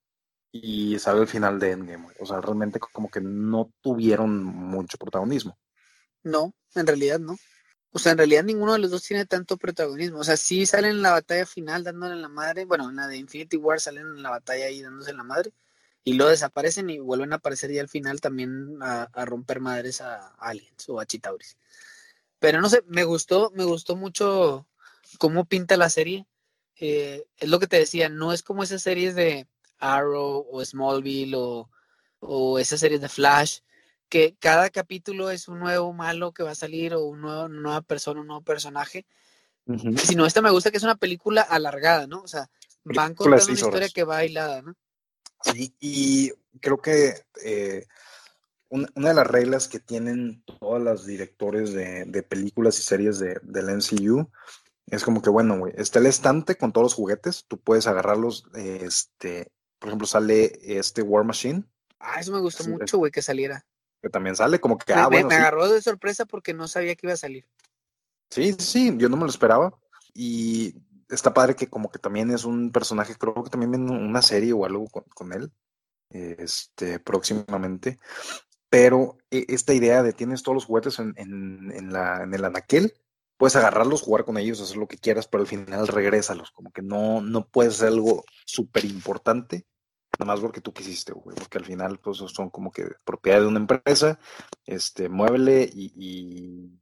y 0.51 0.97
sale 0.99 1.21
al 1.21 1.27
final 1.27 1.59
de 1.59 1.71
Endgame, 1.71 2.07
o 2.19 2.25
sea, 2.25 2.41
realmente 2.41 2.79
como 2.79 3.09
que 3.09 3.21
no 3.21 3.71
tuvieron 3.81 4.43
mucho 4.43 4.97
protagonismo. 4.97 5.57
No, 6.23 6.53
en 6.75 6.87
realidad 6.87 7.19
no. 7.19 7.37
O 7.91 7.99
sea, 7.99 8.11
en 8.11 8.17
realidad 8.17 8.43
ninguno 8.43 8.73
de 8.73 8.79
los 8.79 8.91
dos 8.91 9.03
tiene 9.03 9.25
tanto 9.25 9.55
protagonismo. 9.55 10.19
O 10.19 10.23
sea, 10.25 10.35
sí 10.35 10.65
salen 10.65 10.91
en 10.91 11.01
la 11.01 11.11
batalla 11.11 11.45
final 11.45 11.81
dándole 11.81 12.15
en 12.15 12.21
la 12.21 12.27
madre. 12.27 12.65
Bueno, 12.65 12.89
en 12.89 12.97
la 12.97 13.07
de 13.07 13.15
Infinity 13.15 13.55
War 13.55 13.79
salen 13.79 14.07
en 14.07 14.21
la 14.21 14.31
batalla 14.31 14.65
ahí 14.65 14.81
dándose 14.81 15.11
en 15.11 15.17
la 15.17 15.23
madre. 15.23 15.53
Y 16.05 16.13
luego 16.13 16.29
desaparecen 16.29 16.89
y 16.89 16.99
vuelven 16.99 17.33
a 17.33 17.37
aparecer 17.37 17.71
ya 17.71 17.81
al 17.81 17.89
final 17.89 18.21
también 18.21 18.77
a, 18.81 19.03
a 19.11 19.25
romper 19.25 19.59
madres 19.59 20.01
a, 20.01 20.27
aliens 20.37 20.87
o 20.87 20.99
a 20.99 21.05
chitauris. 21.05 21.57
Pero 22.39 22.61
no 22.61 22.69
sé, 22.69 22.83
me 22.87 23.03
gustó, 23.03 23.51
me 23.55 23.65
gustó 23.65 23.95
mucho 23.95 24.67
cómo 25.17 25.45
pinta 25.45 25.77
la 25.77 25.89
serie. 25.89 26.27
Eh, 26.79 27.25
es 27.37 27.49
lo 27.49 27.59
que 27.59 27.67
te 27.67 27.79
decía, 27.79 28.07
no 28.07 28.33
es 28.33 28.43
como 28.43 28.61
esas 28.61 28.83
series 28.83 29.15
de 29.15 29.47
Arrow 29.79 30.45
o 30.49 30.63
Smallville 30.63 31.35
o, 31.35 31.71
o 32.19 32.59
esas 32.59 32.79
series 32.79 33.01
de 33.01 33.09
Flash 33.09 33.61
que 34.07 34.35
cada 34.39 34.69
capítulo 34.69 35.31
es 35.31 35.47
un 35.47 35.59
nuevo 35.59 35.91
malo 35.91 36.31
que 36.33 36.43
va 36.43 36.51
a 36.51 36.55
salir 36.55 36.93
o 36.93 37.03
un 37.03 37.21
nuevo, 37.21 37.45
una 37.45 37.61
nueva 37.61 37.81
persona, 37.81 38.21
un 38.21 38.27
nuevo 38.27 38.43
personaje. 38.43 39.05
Uh 39.65 39.73
-huh. 39.73 39.97
Sino 39.97 40.27
esta 40.27 40.43
me 40.43 40.51
gusta 40.51 40.69
que 40.69 40.77
es 40.77 40.83
una 40.83 40.95
película 40.95 41.41
alargada, 41.41 42.05
¿no? 42.05 42.21
O 42.21 42.27
sea, 42.27 42.47
van 42.83 43.15
contando 43.15 43.43
una 43.45 43.53
historia 43.53 43.89
que 43.89 44.03
va 44.03 44.23
hilada, 44.23 44.61
¿no? 44.61 44.75
Sí, 45.51 45.75
y 45.79 46.31
creo 46.59 46.81
que 46.81 47.13
eh, 47.43 47.85
una, 48.69 48.87
una, 48.95 49.09
de 49.09 49.15
las 49.15 49.27
reglas 49.27 49.67
que 49.67 49.79
tienen 49.79 50.43
todas 50.43 50.81
las 50.81 51.05
directores 51.05 51.73
de, 51.73 52.05
de 52.05 52.23
películas 52.23 52.79
y 52.79 52.81
series 52.81 53.19
de, 53.19 53.39
del 53.43 53.69
MCU 53.69 54.29
es 54.87 55.03
como 55.03 55.21
que, 55.21 55.29
bueno, 55.29 55.57
güey, 55.57 55.73
está 55.77 55.99
el 55.99 56.07
estante 56.07 56.55
con 56.55 56.71
todos 56.71 56.85
los 56.85 56.93
juguetes, 56.93 57.45
tú 57.47 57.59
puedes 57.59 57.87
agarrarlos, 57.87 58.45
este, 58.53 59.51
por 59.79 59.89
ejemplo, 59.89 60.07
sale 60.07 60.59
este 60.61 61.01
War 61.01 61.23
Machine. 61.23 61.63
Ah, 61.99 62.19
eso 62.19 62.31
me 62.31 62.39
gustó 62.39 62.67
mucho, 62.67 62.97
güey, 62.97 63.11
que 63.11 63.21
saliera 63.21 63.65
que 64.05 64.09
también 64.11 64.35
sale, 64.35 64.59
como 64.59 64.77
que, 64.77 64.93
me, 64.93 65.01
ah, 65.01 65.07
bueno, 65.07 65.29
me 65.29 65.33
sí. 65.33 65.41
agarró 65.41 65.67
de 65.67 65.81
sorpresa 65.81 66.25
porque 66.25 66.53
no 66.53 66.67
sabía 66.67 66.95
que 66.95 67.07
iba 67.07 67.13
a 67.13 67.17
salir. 67.17 67.47
Sí, 68.29 68.53
sí, 68.59 68.93
yo 68.97 69.09
no 69.09 69.17
me 69.17 69.23
lo 69.23 69.31
esperaba. 69.31 69.73
Y 70.13 70.75
está 71.09 71.33
padre 71.33 71.55
que 71.55 71.69
como 71.69 71.89
que 71.89 71.99
también 71.99 72.31
es 72.31 72.45
un 72.45 72.71
personaje, 72.71 73.15
creo 73.15 73.43
que 73.43 73.49
también 73.49 73.71
viene 73.71 73.91
una 73.91 74.21
serie 74.21 74.53
o 74.53 74.65
algo 74.65 74.87
con, 74.87 75.03
con 75.13 75.33
él, 75.33 75.51
este, 76.09 76.99
próximamente. 76.99 77.99
Pero 78.69 79.17
e, 79.31 79.45
esta 79.49 79.73
idea 79.73 80.03
de 80.03 80.13
tienes 80.13 80.43
todos 80.43 80.55
los 80.55 80.65
juguetes 80.65 80.99
en, 80.99 81.13
en, 81.17 81.71
en, 81.71 81.93
la, 81.93 82.23
en 82.23 82.33
el 82.33 82.45
anaquel, 82.45 82.93
puedes 83.37 83.55
agarrarlos, 83.55 84.01
jugar 84.01 84.25
con 84.25 84.37
ellos, 84.37 84.61
hacer 84.61 84.77
lo 84.77 84.87
que 84.87 84.97
quieras, 84.97 85.27
pero 85.27 85.41
al 85.41 85.47
final 85.47 85.87
regrésalos, 85.87 86.51
como 86.51 86.71
que 86.71 86.81
no, 86.81 87.21
no 87.21 87.47
puedes 87.47 87.75
hacer 87.75 87.89
algo 87.89 88.23
súper 88.45 88.85
importante 88.85 89.65
nada 90.19 90.33
más 90.33 90.39
porque 90.39 90.61
tú 90.61 90.73
quisiste, 90.73 91.13
güey, 91.13 91.35
porque 91.35 91.57
al 91.57 91.65
final 91.65 91.99
pues 91.99 92.17
son 92.17 92.49
como 92.49 92.71
que 92.71 92.87
propiedad 93.03 93.41
de 93.41 93.47
una 93.47 93.59
empresa, 93.59 94.19
este, 94.65 95.09
muévele 95.09 95.69
y, 95.71 95.93
y, 95.95 96.79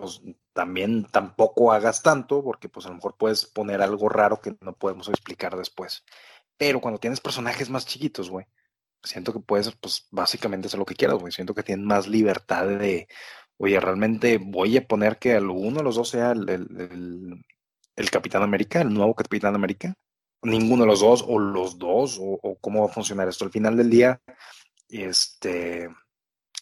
pues 0.00 0.22
también 0.54 1.04
tampoco 1.04 1.72
hagas 1.72 2.02
tanto, 2.02 2.42
porque 2.42 2.68
pues 2.68 2.86
a 2.86 2.88
lo 2.88 2.94
mejor 2.96 3.16
puedes 3.18 3.44
poner 3.46 3.82
algo 3.82 4.08
raro 4.08 4.40
que 4.40 4.56
no 4.60 4.74
podemos 4.74 5.08
explicar 5.08 5.56
después. 5.56 6.04
Pero 6.56 6.80
cuando 6.80 7.00
tienes 7.00 7.20
personajes 7.20 7.68
más 7.68 7.86
chiquitos, 7.86 8.30
güey, 8.30 8.46
siento 9.02 9.32
que 9.32 9.40
puedes, 9.40 9.70
pues 9.76 10.06
básicamente 10.10 10.68
hacer 10.68 10.78
lo 10.78 10.86
que 10.86 10.94
quieras, 10.94 11.18
güey, 11.18 11.32
siento 11.32 11.54
que 11.54 11.62
tienen 11.62 11.86
más 11.86 12.08
libertad 12.08 12.66
de, 12.66 13.08
oye, 13.58 13.78
realmente 13.80 14.38
voy 14.38 14.76
a 14.78 14.86
poner 14.86 15.18
que 15.18 15.32
el 15.32 15.48
uno 15.50 15.78
de 15.78 15.84
los 15.84 15.96
dos 15.96 16.08
sea 16.08 16.32
el, 16.32 17.44
el 17.96 18.10
Capitán 18.10 18.42
América, 18.42 18.80
el 18.80 18.94
nuevo 18.94 19.14
Capitán 19.14 19.54
América, 19.54 19.94
ninguno 20.42 20.84
de 20.84 20.88
los 20.88 21.00
dos 21.00 21.24
o 21.26 21.38
los 21.38 21.78
dos 21.78 22.18
o, 22.18 22.38
o, 22.42 22.56
cómo 22.60 22.80
va 22.80 22.86
a 22.90 22.94
funcionar 22.94 23.28
esto. 23.28 23.44
Al 23.44 23.50
final 23.50 23.76
del 23.76 23.90
día, 23.90 24.20
este, 24.88 25.88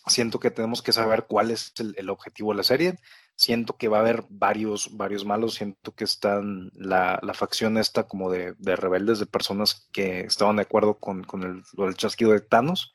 siento 0.06 0.40
que 0.40 0.50
tenemos 0.50 0.82
que 0.82 0.92
saber 0.92 1.26
cuál 1.28 1.50
es 1.50 1.72
el, 1.78 1.94
el, 1.96 2.10
objetivo 2.10 2.52
de 2.52 2.56
la 2.56 2.62
serie. 2.62 2.98
Siento 3.36 3.76
que 3.76 3.88
va 3.88 3.98
a 3.98 4.00
haber 4.00 4.24
varios, 4.28 4.96
varios 4.96 5.24
malos. 5.24 5.54
Siento 5.54 5.94
que 5.94 6.04
están 6.04 6.70
la, 6.74 7.18
la 7.22 7.34
facción 7.34 7.78
esta 7.78 8.04
como 8.04 8.30
de, 8.30 8.54
de, 8.58 8.76
rebeldes, 8.76 9.18
de 9.18 9.26
personas 9.26 9.88
que 9.92 10.20
estaban 10.20 10.56
de 10.56 10.62
acuerdo 10.62 10.98
con, 10.98 11.24
con 11.24 11.42
el, 11.42 11.62
el 11.86 11.94
chasquido 11.94 12.32
de 12.32 12.40
Thanos. 12.40 12.92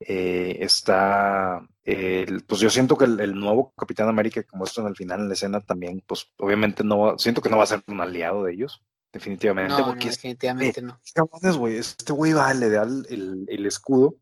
Eh, 0.00 0.58
está, 0.60 1.66
eh, 1.84 2.26
pues 2.46 2.60
yo 2.60 2.68
siento 2.68 2.96
que 2.96 3.06
el, 3.06 3.18
el, 3.20 3.34
nuevo 3.34 3.72
Capitán 3.76 4.08
América, 4.08 4.42
como 4.42 4.64
esto 4.64 4.82
en 4.82 4.88
el 4.88 4.96
final 4.96 5.20
en 5.20 5.28
la 5.28 5.34
escena, 5.34 5.60
también, 5.60 6.02
pues 6.06 6.26
obviamente 6.36 6.84
no, 6.84 7.18
siento 7.18 7.40
que 7.40 7.48
no 7.48 7.56
va 7.56 7.64
a 7.64 7.68
ser 7.68 7.82
un 7.86 8.00
aliado 8.02 8.44
de 8.44 8.52
ellos 8.52 8.82
definitivamente. 9.16 9.72
No, 9.72 9.86
porque 9.86 10.06
no, 10.06 10.10
definitivamente 10.10 10.80
este, 10.80 10.82
no. 10.82 10.98
Güey, 11.58 11.76
este 11.78 12.12
güey 12.12 12.32
va, 12.32 12.52
le 12.54 12.70
da 12.70 12.82
el, 12.82 13.06
el, 13.08 13.46
el, 13.48 13.66
escudo 13.66 14.16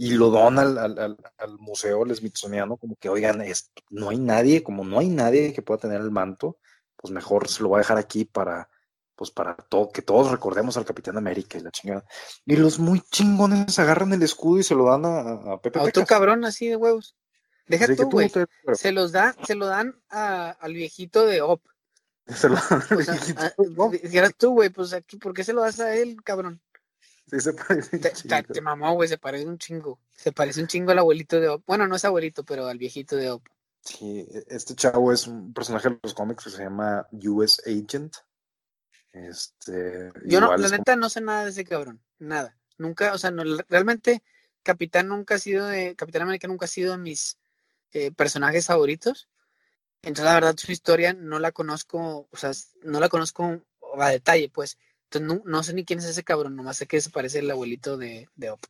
y 0.00 0.12
lo 0.12 0.30
dona 0.30 0.62
al, 0.62 0.78
al, 0.78 1.16
al 1.36 1.58
museo, 1.58 2.04
el 2.04 2.14
Smithsoniano, 2.14 2.76
como 2.76 2.94
que, 2.94 3.08
oigan, 3.08 3.42
es, 3.42 3.72
no 3.90 4.10
hay 4.10 4.18
nadie, 4.18 4.62
como 4.62 4.84
no 4.84 5.00
hay 5.00 5.08
nadie 5.08 5.52
que 5.52 5.60
pueda 5.60 5.80
tener 5.80 6.00
el 6.00 6.12
manto, 6.12 6.56
pues 6.96 7.12
mejor 7.12 7.48
se 7.48 7.64
lo 7.64 7.70
va 7.70 7.78
a 7.78 7.80
dejar 7.80 7.98
aquí 7.98 8.24
para, 8.24 8.70
pues 9.16 9.32
para 9.32 9.56
todo, 9.56 9.90
que 9.90 10.00
todos 10.00 10.30
recordemos 10.30 10.76
al 10.76 10.84
Capitán 10.84 11.18
América 11.18 11.58
y 11.58 11.62
la 11.62 11.72
chingada. 11.72 12.04
Y 12.46 12.54
los 12.54 12.78
muy 12.78 13.00
chingones 13.10 13.76
agarran 13.80 14.12
el 14.12 14.22
escudo 14.22 14.60
y 14.60 14.62
se 14.62 14.76
lo 14.76 14.84
dan 14.84 15.04
a, 15.04 15.54
a 15.54 15.60
Pepe. 15.60 15.80
A 15.80 15.82
otro 15.82 16.06
cabrón 16.06 16.44
así 16.44 16.68
de 16.68 16.76
huevos. 16.76 17.16
Deja 17.66 17.86
así 17.86 17.96
tú, 17.96 18.08
güey. 18.08 18.30
Se 18.74 18.92
los 18.92 19.10
da, 19.10 19.34
se 19.44 19.56
lo 19.56 19.66
dan 19.66 20.00
a, 20.10 20.50
al 20.50 20.74
viejito 20.74 21.26
de 21.26 21.42
Op. 21.42 21.60
Se 22.28 22.48
lo 22.48 22.56
o 22.56 23.02
sea, 23.02 23.14
a, 23.38 23.52
¿no? 23.74 23.88
Dijeras 23.88 24.34
tú, 24.36 24.50
güey, 24.50 24.68
pues 24.68 24.92
aquí, 24.92 25.16
¿por 25.16 25.32
qué 25.32 25.44
se 25.44 25.54
lo 25.54 25.62
das 25.62 25.80
a 25.80 25.94
él, 25.94 26.22
cabrón? 26.22 26.60
Sí, 27.30 27.40
se 27.40 27.52
parece 27.52 27.98
te, 27.98 28.10
te, 28.10 28.42
te, 28.42 28.60
mamó, 28.60 28.94
güey, 28.94 29.08
se 29.08 29.18
parece 29.18 29.46
un 29.46 29.58
chingo. 29.58 30.00
Se 30.16 30.32
parece 30.32 30.60
un 30.60 30.66
chingo 30.66 30.92
al 30.92 30.98
abuelito 30.98 31.40
de 31.40 31.48
Op. 31.48 31.64
Bueno, 31.66 31.86
no 31.86 31.96
es 31.96 32.04
abuelito, 32.04 32.44
pero 32.44 32.66
al 32.66 32.78
viejito 32.78 33.16
de 33.16 33.30
Op. 33.30 33.46
Sí, 33.82 34.26
este 34.48 34.74
chavo 34.74 35.12
es 35.12 35.26
un 35.26 35.52
personaje 35.52 35.90
de 35.90 35.98
los 36.02 36.14
cómics 36.14 36.44
que 36.44 36.50
se 36.50 36.62
llama 36.62 37.06
US 37.12 37.62
Agent. 37.66 38.16
Este. 39.12 40.10
Yo 40.26 40.40
no, 40.40 40.56
la 40.56 40.68
neta, 40.68 40.96
no 40.96 41.08
sé 41.08 41.20
nada 41.20 41.44
de 41.44 41.50
ese 41.50 41.64
cabrón. 41.64 42.02
Nada. 42.18 42.56
Nunca, 42.76 43.12
o 43.12 43.18
sea, 43.18 43.30
no, 43.30 43.42
realmente 43.68 44.22
Capitán 44.62 45.08
nunca 45.08 45.36
ha 45.36 45.38
sido 45.38 45.66
de, 45.66 45.96
Capitán 45.96 46.22
América 46.22 46.48
nunca 46.48 46.66
ha 46.66 46.68
sido 46.68 46.92
de 46.92 46.98
mis 46.98 47.38
eh, 47.92 48.12
personajes 48.12 48.66
favoritos. 48.66 49.28
Entonces, 50.02 50.24
la 50.26 50.34
verdad, 50.34 50.56
su 50.56 50.70
historia 50.70 51.12
no 51.12 51.38
la 51.38 51.52
conozco, 51.52 52.28
o 52.30 52.36
sea, 52.36 52.52
no 52.82 53.00
la 53.00 53.08
conozco 53.08 53.62
a 53.98 54.10
detalle, 54.10 54.48
pues. 54.48 54.78
Entonces, 55.10 55.42
no, 55.44 55.62
sé 55.62 55.72
ni 55.72 55.84
quién 55.84 56.00
es 56.00 56.04
ese 56.04 56.22
cabrón, 56.22 56.54
nomás 56.54 56.76
sé 56.76 56.86
que 56.86 57.00
se 57.00 57.10
parece 57.10 57.38
el 57.38 57.50
abuelito 57.50 57.96
de, 57.96 58.28
de 58.36 58.50
Op. 58.50 58.60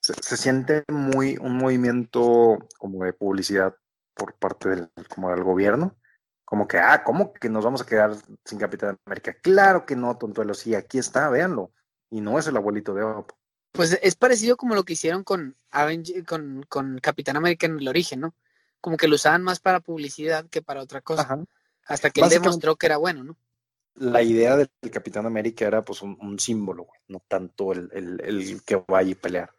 Se, 0.00 0.36
siente 0.36 0.84
muy 0.88 1.38
un 1.40 1.56
movimiento 1.56 2.58
como 2.78 3.04
de 3.04 3.14
publicidad 3.14 3.74
por 4.14 4.34
parte 4.34 4.68
del, 4.68 4.90
como 5.08 5.30
del 5.30 5.42
gobierno. 5.42 5.96
Como 6.44 6.68
que, 6.68 6.76
ah, 6.78 7.02
¿cómo 7.02 7.32
que 7.32 7.48
nos 7.48 7.64
vamos 7.64 7.80
a 7.80 7.86
quedar 7.86 8.14
sin 8.44 8.58
Capitán 8.58 8.98
América? 9.06 9.34
Claro 9.40 9.86
que 9.86 9.96
no, 9.96 10.18
tontuelo, 10.18 10.52
sí, 10.52 10.74
aquí 10.74 10.98
está, 10.98 11.30
véanlo. 11.30 11.72
Y 12.10 12.20
no 12.20 12.38
es 12.38 12.46
el 12.46 12.56
abuelito 12.58 12.92
de 12.92 13.02
Op. 13.02 13.32
Pues 13.72 13.98
es 14.02 14.16
parecido 14.16 14.58
como 14.58 14.74
lo 14.74 14.84
que 14.84 14.92
hicieron 14.92 15.24
con, 15.24 15.56
con, 16.26 16.62
con 16.68 16.98
Capitán 16.98 17.38
América 17.38 17.64
en 17.64 17.78
el 17.78 17.88
origen, 17.88 18.20
¿no? 18.20 18.34
Como 18.82 18.98
que 18.98 19.08
lo 19.08 19.14
usaban 19.14 19.42
más 19.42 19.60
para 19.60 19.80
publicidad 19.80 20.44
que 20.50 20.60
para 20.60 20.82
otra 20.82 21.00
cosa. 21.00 21.42
Hasta 21.86 22.10
que 22.10 22.20
él 22.20 22.28
demostró 22.28 22.76
que 22.76 22.86
era 22.86 22.98
bueno, 22.98 23.24
¿no? 23.24 23.36
La 23.94 24.22
idea 24.22 24.56
del 24.56 24.70
Capitán 24.90 25.26
América 25.26 25.66
era 25.66 25.84
pues 25.84 26.02
un, 26.02 26.38
símbolo, 26.38 26.84
güey, 26.84 27.00
no 27.08 27.22
tanto 27.28 27.72
el, 27.72 27.90
el, 27.92 28.20
el, 28.22 28.62
que 28.64 28.82
vaya 28.88 29.10
y 29.10 29.14
pelear. 29.14 29.50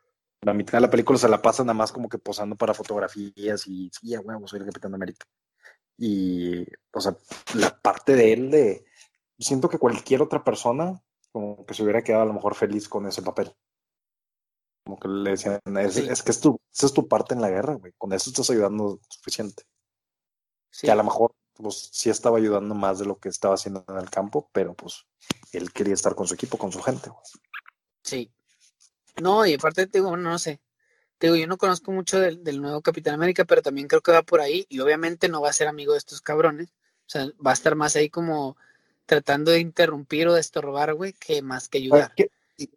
La 0.41 0.53
mitad 0.53 0.73
de 0.73 0.81
la 0.81 0.89
película 0.89 1.17
se 1.17 1.29
la 1.29 1.41
pasa 1.41 1.63
nada 1.63 1.75
más 1.75 1.91
como 1.91 2.09
que 2.09 2.17
posando 2.17 2.55
para 2.55 2.73
fotografías 2.73 3.67
y 3.67 3.89
sí, 3.93 4.09
ya, 4.09 4.19
güey, 4.19 4.37
soy 4.45 4.59
el 4.59 4.65
Capitán 4.65 4.95
América. 4.95 5.25
Y, 5.97 6.65
o 6.91 6.99
sea, 6.99 7.15
la 7.55 7.79
parte 7.79 8.15
de 8.15 8.33
él 8.33 8.51
de. 8.51 8.85
Siento 9.39 9.69
que 9.69 9.77
cualquier 9.77 10.21
otra 10.21 10.43
persona 10.43 11.01
como 11.33 11.65
que 11.65 11.73
se 11.73 11.83
hubiera 11.83 12.03
quedado 12.03 12.23
a 12.23 12.27
lo 12.27 12.33
mejor 12.33 12.55
feliz 12.55 12.87
con 12.87 13.07
ese 13.07 13.21
papel. 13.21 13.51
Como 14.85 14.99
que 14.99 15.07
le 15.07 15.31
decían, 15.31 15.59
es, 15.79 16.23
que 16.23 16.31
es 16.31 16.39
tu, 16.39 16.59
esa 16.71 16.85
es 16.85 16.93
tu 16.93 17.07
parte 17.07 17.33
en 17.33 17.41
la 17.41 17.49
guerra, 17.49 17.73
güey. 17.73 17.93
Con 17.97 18.13
eso 18.13 18.29
estás 18.29 18.49
ayudando 18.51 18.99
suficiente. 19.09 19.63
Que 20.81 20.91
a 20.91 20.95
lo 20.95 21.03
mejor, 21.03 21.33
pues, 21.55 21.89
sí 21.91 22.09
estaba 22.09 22.37
ayudando 22.37 22.75
más 22.75 22.99
de 22.99 23.05
lo 23.05 23.17
que 23.17 23.29
estaba 23.29 23.55
haciendo 23.55 23.83
en 23.87 23.97
el 23.97 24.09
campo, 24.09 24.49
pero 24.51 24.73
pues 24.73 25.05
él 25.51 25.71
quería 25.71 25.93
estar 25.93 26.15
con 26.15 26.27
su 26.27 26.33
equipo, 26.33 26.57
con 26.57 26.71
su 26.71 26.81
gente. 26.81 27.11
Sí. 28.03 28.31
No, 29.21 29.45
y 29.45 29.53
aparte 29.53 29.87
te 29.87 29.99
digo, 29.99 30.17
no 30.17 30.39
sé. 30.39 30.59
Te 31.17 31.27
digo, 31.27 31.37
yo 31.37 31.47
no 31.47 31.57
conozco 31.57 31.91
mucho 31.91 32.19
del, 32.19 32.43
del, 32.43 32.61
nuevo 32.61 32.81
Capitán 32.81 33.13
América, 33.13 33.45
pero 33.45 33.61
también 33.61 33.87
creo 33.87 34.01
que 34.01 34.11
va 34.11 34.23
por 34.23 34.41
ahí. 34.41 34.65
Y 34.69 34.79
obviamente 34.79 35.29
no 35.29 35.41
va 35.41 35.49
a 35.49 35.53
ser 35.53 35.67
amigo 35.67 35.93
de 35.93 35.99
estos 35.99 36.21
cabrones. 36.21 36.69
O 37.05 37.09
sea, 37.09 37.27
va 37.45 37.51
a 37.51 37.53
estar 37.53 37.75
más 37.75 37.95
ahí 37.95 38.09
como 38.09 38.57
tratando 39.05 39.51
de 39.51 39.59
interrumpir 39.59 40.27
o 40.27 40.33
de 40.33 40.41
estorbar, 40.41 40.93
güey, 40.93 41.13
que 41.13 41.41
más 41.41 41.67
que 41.67 41.79
ayudar. 41.79 42.13
¿Qué, 42.15 42.31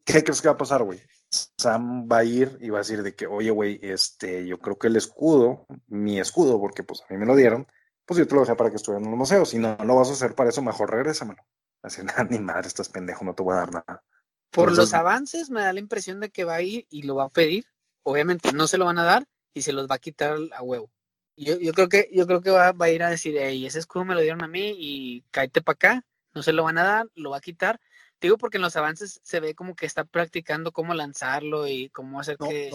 ¿Qué, 0.05 0.25
crees 0.25 0.43
que 0.43 0.49
va 0.49 0.55
a 0.55 0.59
pasar, 0.59 0.83
güey? 0.83 1.01
Sam 1.31 2.09
va 2.11 2.19
a 2.19 2.25
ir 2.25 2.57
y 2.61 2.71
va 2.71 2.79
a 2.79 2.83
decir 2.83 3.03
de 3.03 3.15
que, 3.15 3.27
oye, 3.27 3.51
güey, 3.51 3.79
este, 3.83 4.47
yo 4.47 4.59
creo 4.59 4.79
que 4.79 4.87
el 4.87 4.97
escudo, 4.97 5.67
mi 5.89 6.21
escudo, 6.21 6.61
porque 6.61 6.83
pues 6.83 7.03
a 7.03 7.13
mí 7.13 7.19
me 7.19 7.27
lo 7.27 7.37
dieron, 7.37 7.67
pues 8.07 8.19
yo 8.19 8.27
te 8.27 8.35
lo 8.35 8.41
dejé 8.43 8.55
para 8.55 8.71
que 8.71 8.77
estuviera 8.77 9.05
en 9.05 9.11
el 9.11 9.17
museo. 9.17 9.45
Si 9.45 9.59
no 9.59 9.77
lo 9.85 9.97
vas 9.97 10.09
a 10.09 10.13
hacer 10.13 10.35
para 10.35 10.51
eso, 10.51 10.63
mejor 10.63 10.91
regrésamelo. 10.91 11.43
Así, 11.83 12.03
nada, 12.03 12.25
ni 12.25 12.39
madre, 12.39 12.69
estás 12.69 12.89
pendejo, 12.89 13.25
no 13.25 13.35
te 13.35 13.43
voy 13.43 13.55
a 13.55 13.59
dar 13.59 13.73
nada. 13.73 14.05
Por 14.51 14.75
los 14.75 14.95
avances 14.95 15.51
me 15.51 15.61
da 15.61 15.73
la 15.73 15.81
impresión 15.81 16.21
de 16.21 16.31
que 16.31 16.45
va 16.45 16.55
a 16.55 16.63
ir 16.63 16.87
y 16.89 17.03
lo 17.03 17.17
va 17.17 17.25
a 17.25 17.29
pedir. 17.29 17.67
Obviamente 18.05 18.53
no 18.53 18.67
se 18.67 18.79
lo 18.79 18.87
van 18.87 18.99
a 18.99 19.05
dar 19.05 19.27
y 19.53 19.63
se 19.63 19.73
los 19.73 19.89
va 19.89 19.97
a 19.97 19.99
quitar 19.99 20.39
a 20.53 20.63
huevo. 20.63 20.91
Yo, 21.37 21.59
yo 21.59 21.73
creo 21.75 21.89
que, 21.89 22.09
yo 22.13 22.27
creo 22.27 22.41
que 22.41 22.51
va, 22.51 22.73
va 22.73 22.87
a 22.87 22.91
ir 22.91 23.03
a 23.03 23.11
decir, 23.11 23.37
hey, 23.39 23.67
ese 23.67 23.81
escudo 23.81 24.07
me 24.07 24.15
lo 24.15 24.21
dieron 24.21 24.43
a 24.43 24.49
mí 24.49 24.75
y 24.79 25.23
cáete 25.31 25.61
para 25.61 25.75
acá 25.75 26.05
no 26.37 26.43
se 26.43 26.53
lo 26.53 26.65
van 26.65 26.79
a 26.79 26.85
dar, 26.85 27.11
lo 27.15 27.31
va 27.31 27.39
a 27.39 27.41
quitar. 27.41 27.81
Digo 28.21 28.37
porque 28.37 28.59
en 28.59 28.63
los 28.63 28.77
avances 28.77 29.21
se 29.25 29.41
ve 29.41 29.55
como 29.55 29.75
que 29.75 29.87
está 29.87 30.05
practicando 30.05 30.71
cómo 30.71 30.95
lanzarlo 30.95 31.67
y 31.67 31.89
cómo 31.91 32.21
hacer 32.21 32.37
que... 32.37 32.71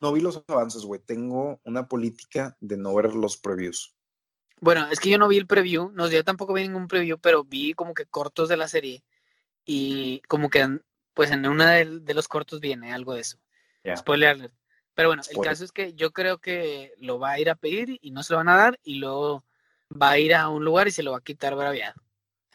No 0.00 0.12
vi, 0.12 0.20
los 0.20 0.42
avances, 0.46 0.84
güey. 0.84 1.00
Tengo 1.00 1.60
una 1.64 1.88
política 1.88 2.56
de 2.60 2.76
no 2.76 2.94
ver 2.94 3.14
los 3.14 3.36
previews. 3.36 3.94
Bueno, 4.60 4.88
es 4.90 5.00
que 5.00 5.08
yo 5.08 5.18
no 5.18 5.28
vi 5.28 5.38
el 5.38 5.46
preview, 5.46 5.90
no, 5.92 6.08
yo 6.08 6.22
tampoco 6.22 6.52
vi 6.52 6.62
ningún 6.62 6.86
preview, 6.86 7.18
pero 7.18 7.44
vi 7.44 7.72
como 7.72 7.94
que 7.94 8.06
cortos 8.06 8.48
de 8.48 8.56
la 8.56 8.68
serie 8.68 9.02
y 9.64 10.20
como 10.28 10.50
que 10.50 10.80
pues 11.14 11.30
en 11.30 11.46
una 11.46 11.72
de, 11.72 12.14
los 12.14 12.28
cortos 12.28 12.60
viene 12.60 12.92
algo 12.92 13.14
de 13.14 13.20
eso. 13.20 13.38
Spoiler 13.96 14.30
alert. 14.30 14.54
Pero 14.94 15.08
bueno, 15.08 15.22
el 15.28 15.38
caso 15.38 15.64
es 15.64 15.72
que 15.72 15.94
yo 15.94 16.12
creo 16.12 16.38
que 16.38 16.92
lo 16.98 17.18
va 17.18 17.32
a 17.32 17.40
ir 17.40 17.48
a 17.48 17.54
pedir 17.54 17.98
y 18.02 18.10
no 18.10 18.22
se 18.22 18.32
lo 18.32 18.38
van 18.38 18.48
a 18.48 18.56
dar 18.56 18.78
y 18.82 18.96
luego 18.96 19.44
va 19.90 20.10
a 20.10 20.18
ir 20.18 20.34
a 20.34 20.48
un 20.48 20.64
lugar 20.64 20.88
y 20.88 20.90
se 20.90 21.02
lo 21.02 21.12
va 21.12 21.18
a 21.18 21.22
quitar 21.22 21.54
braviado. 21.54 22.00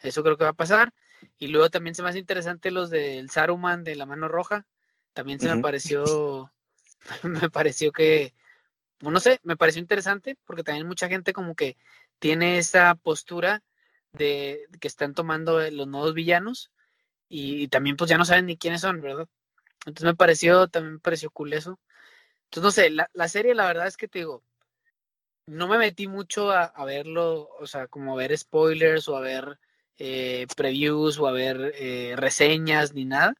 Eso 0.02 0.22
creo 0.22 0.36
que 0.36 0.44
va 0.44 0.50
a 0.50 0.54
pasar. 0.54 0.92
Y 1.38 1.48
luego 1.48 1.70
también 1.70 1.94
se 1.94 2.02
me 2.02 2.10
hace 2.10 2.18
interesante 2.18 2.70
los 2.70 2.90
del 2.90 3.30
Saruman 3.30 3.84
de 3.84 3.96
la 3.96 4.06
mano 4.06 4.28
roja. 4.28 4.66
También 5.12 5.40
se 5.40 5.52
me 5.52 5.60
pareció, 5.60 6.52
me 7.22 7.50
pareció 7.50 7.90
que, 7.90 8.34
no 9.00 9.20
sé, 9.20 9.40
me 9.42 9.56
pareció 9.56 9.80
interesante 9.80 10.36
porque 10.44 10.62
también 10.62 10.86
mucha 10.86 11.08
gente 11.08 11.32
como 11.32 11.54
que 11.54 11.76
tiene 12.18 12.58
esa 12.58 12.94
postura 12.94 13.62
de 14.12 14.66
que 14.80 14.88
están 14.88 15.14
tomando 15.14 15.60
los 15.70 15.86
nuevos 15.86 16.14
villanos 16.14 16.70
y, 17.28 17.68
también 17.68 17.96
pues 17.96 18.10
ya 18.10 18.18
no 18.18 18.24
saben 18.24 18.46
ni 18.46 18.56
quiénes 18.56 18.82
son, 18.82 19.00
¿verdad? 19.00 19.28
Entonces 19.86 20.04
me 20.04 20.14
pareció, 20.16 20.68
también 20.68 20.94
me 20.94 21.00
pareció 21.00 21.30
cool 21.30 21.52
eso. 21.52 21.78
Entonces 22.44 22.62
no 22.64 22.70
sé, 22.70 22.90
la, 22.90 23.10
la 23.14 23.28
serie 23.28 23.54
la 23.54 23.66
verdad 23.66 23.86
es 23.86 23.96
que 23.96 24.08
te 24.08 24.20
digo, 24.20 24.42
no 25.46 25.68
me 25.68 25.78
metí 25.78 26.08
mucho 26.08 26.50
a, 26.50 26.64
a 26.64 26.84
verlo, 26.84 27.48
o 27.58 27.66
sea, 27.66 27.86
como 27.88 28.14
a 28.14 28.16
ver 28.16 28.36
spoilers 28.36 29.08
o 29.08 29.16
a 29.16 29.20
ver 29.20 29.58
eh, 29.98 30.46
previews 30.56 31.18
o 31.18 31.26
a 31.26 31.32
ver 31.32 31.72
eh, 31.76 32.14
reseñas 32.16 32.94
ni 32.94 33.04
nada. 33.04 33.34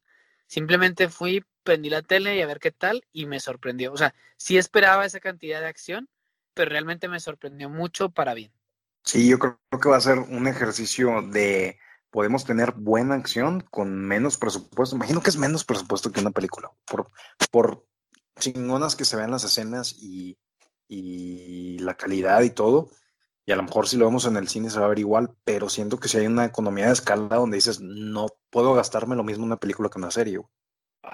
Simplemente 0.46 1.08
fui, 1.08 1.44
prendí 1.66 1.90
la 1.90 2.00
tele 2.00 2.34
y 2.34 2.40
a 2.40 2.46
ver 2.46 2.60
qué 2.60 2.70
tal 2.70 3.04
y 3.12 3.26
me 3.26 3.40
sorprendió. 3.40 3.92
O 3.92 3.96
sea, 3.98 4.14
sí 4.38 4.56
esperaba 4.56 5.04
esa 5.04 5.20
cantidad 5.20 5.60
de 5.60 5.66
acción, 5.66 6.08
pero 6.54 6.70
realmente 6.70 7.08
me 7.08 7.20
sorprendió 7.20 7.68
mucho 7.68 8.08
para 8.08 8.32
bien. 8.32 8.52
Sí, 9.04 9.28
yo 9.28 9.38
creo 9.38 9.58
que 9.70 9.88
va 9.90 9.98
a 9.98 10.00
ser 10.00 10.18
un 10.18 10.46
ejercicio 10.46 11.20
de 11.20 11.78
podemos 12.10 12.46
tener 12.46 12.72
buena 12.72 13.14
acción 13.14 13.60
con 13.60 13.94
menos 13.94 14.38
presupuesto. 14.38 14.96
Imagino 14.96 15.20
que 15.20 15.28
es 15.28 15.36
menos 15.36 15.64
presupuesto 15.64 16.10
que 16.10 16.20
una 16.20 16.30
película. 16.30 16.70
Por, 16.86 17.10
por 17.50 17.86
chingonas 18.40 18.96
que 18.96 19.04
se 19.04 19.16
vean 19.16 19.30
las 19.32 19.44
escenas 19.44 19.94
y, 19.98 20.38
y 20.88 21.78
la 21.80 21.96
calidad 21.96 22.42
y 22.42 22.50
todo, 22.50 22.90
y 23.44 23.52
a 23.52 23.56
lo 23.56 23.62
mejor 23.62 23.86
si 23.86 23.96
lo 23.96 24.06
vemos 24.06 24.26
en 24.26 24.36
el 24.36 24.48
cine 24.48 24.70
se 24.70 24.80
va 24.80 24.86
a 24.86 24.88
ver 24.88 24.98
igual, 24.98 25.36
pero 25.44 25.68
siento 25.68 26.00
que 26.00 26.08
si 26.08 26.18
hay 26.18 26.26
una 26.26 26.44
economía 26.44 26.86
de 26.86 26.92
escala 26.92 27.36
donde 27.36 27.56
dices, 27.56 27.80
no 27.80 28.26
puedo 28.50 28.74
gastarme 28.74 29.14
lo 29.14 29.22
mismo 29.22 29.44
en 29.44 29.50
una 29.50 29.60
película 29.60 29.88
que 29.88 29.98
en 29.98 30.04
una 30.04 30.10
serie. 30.10 30.40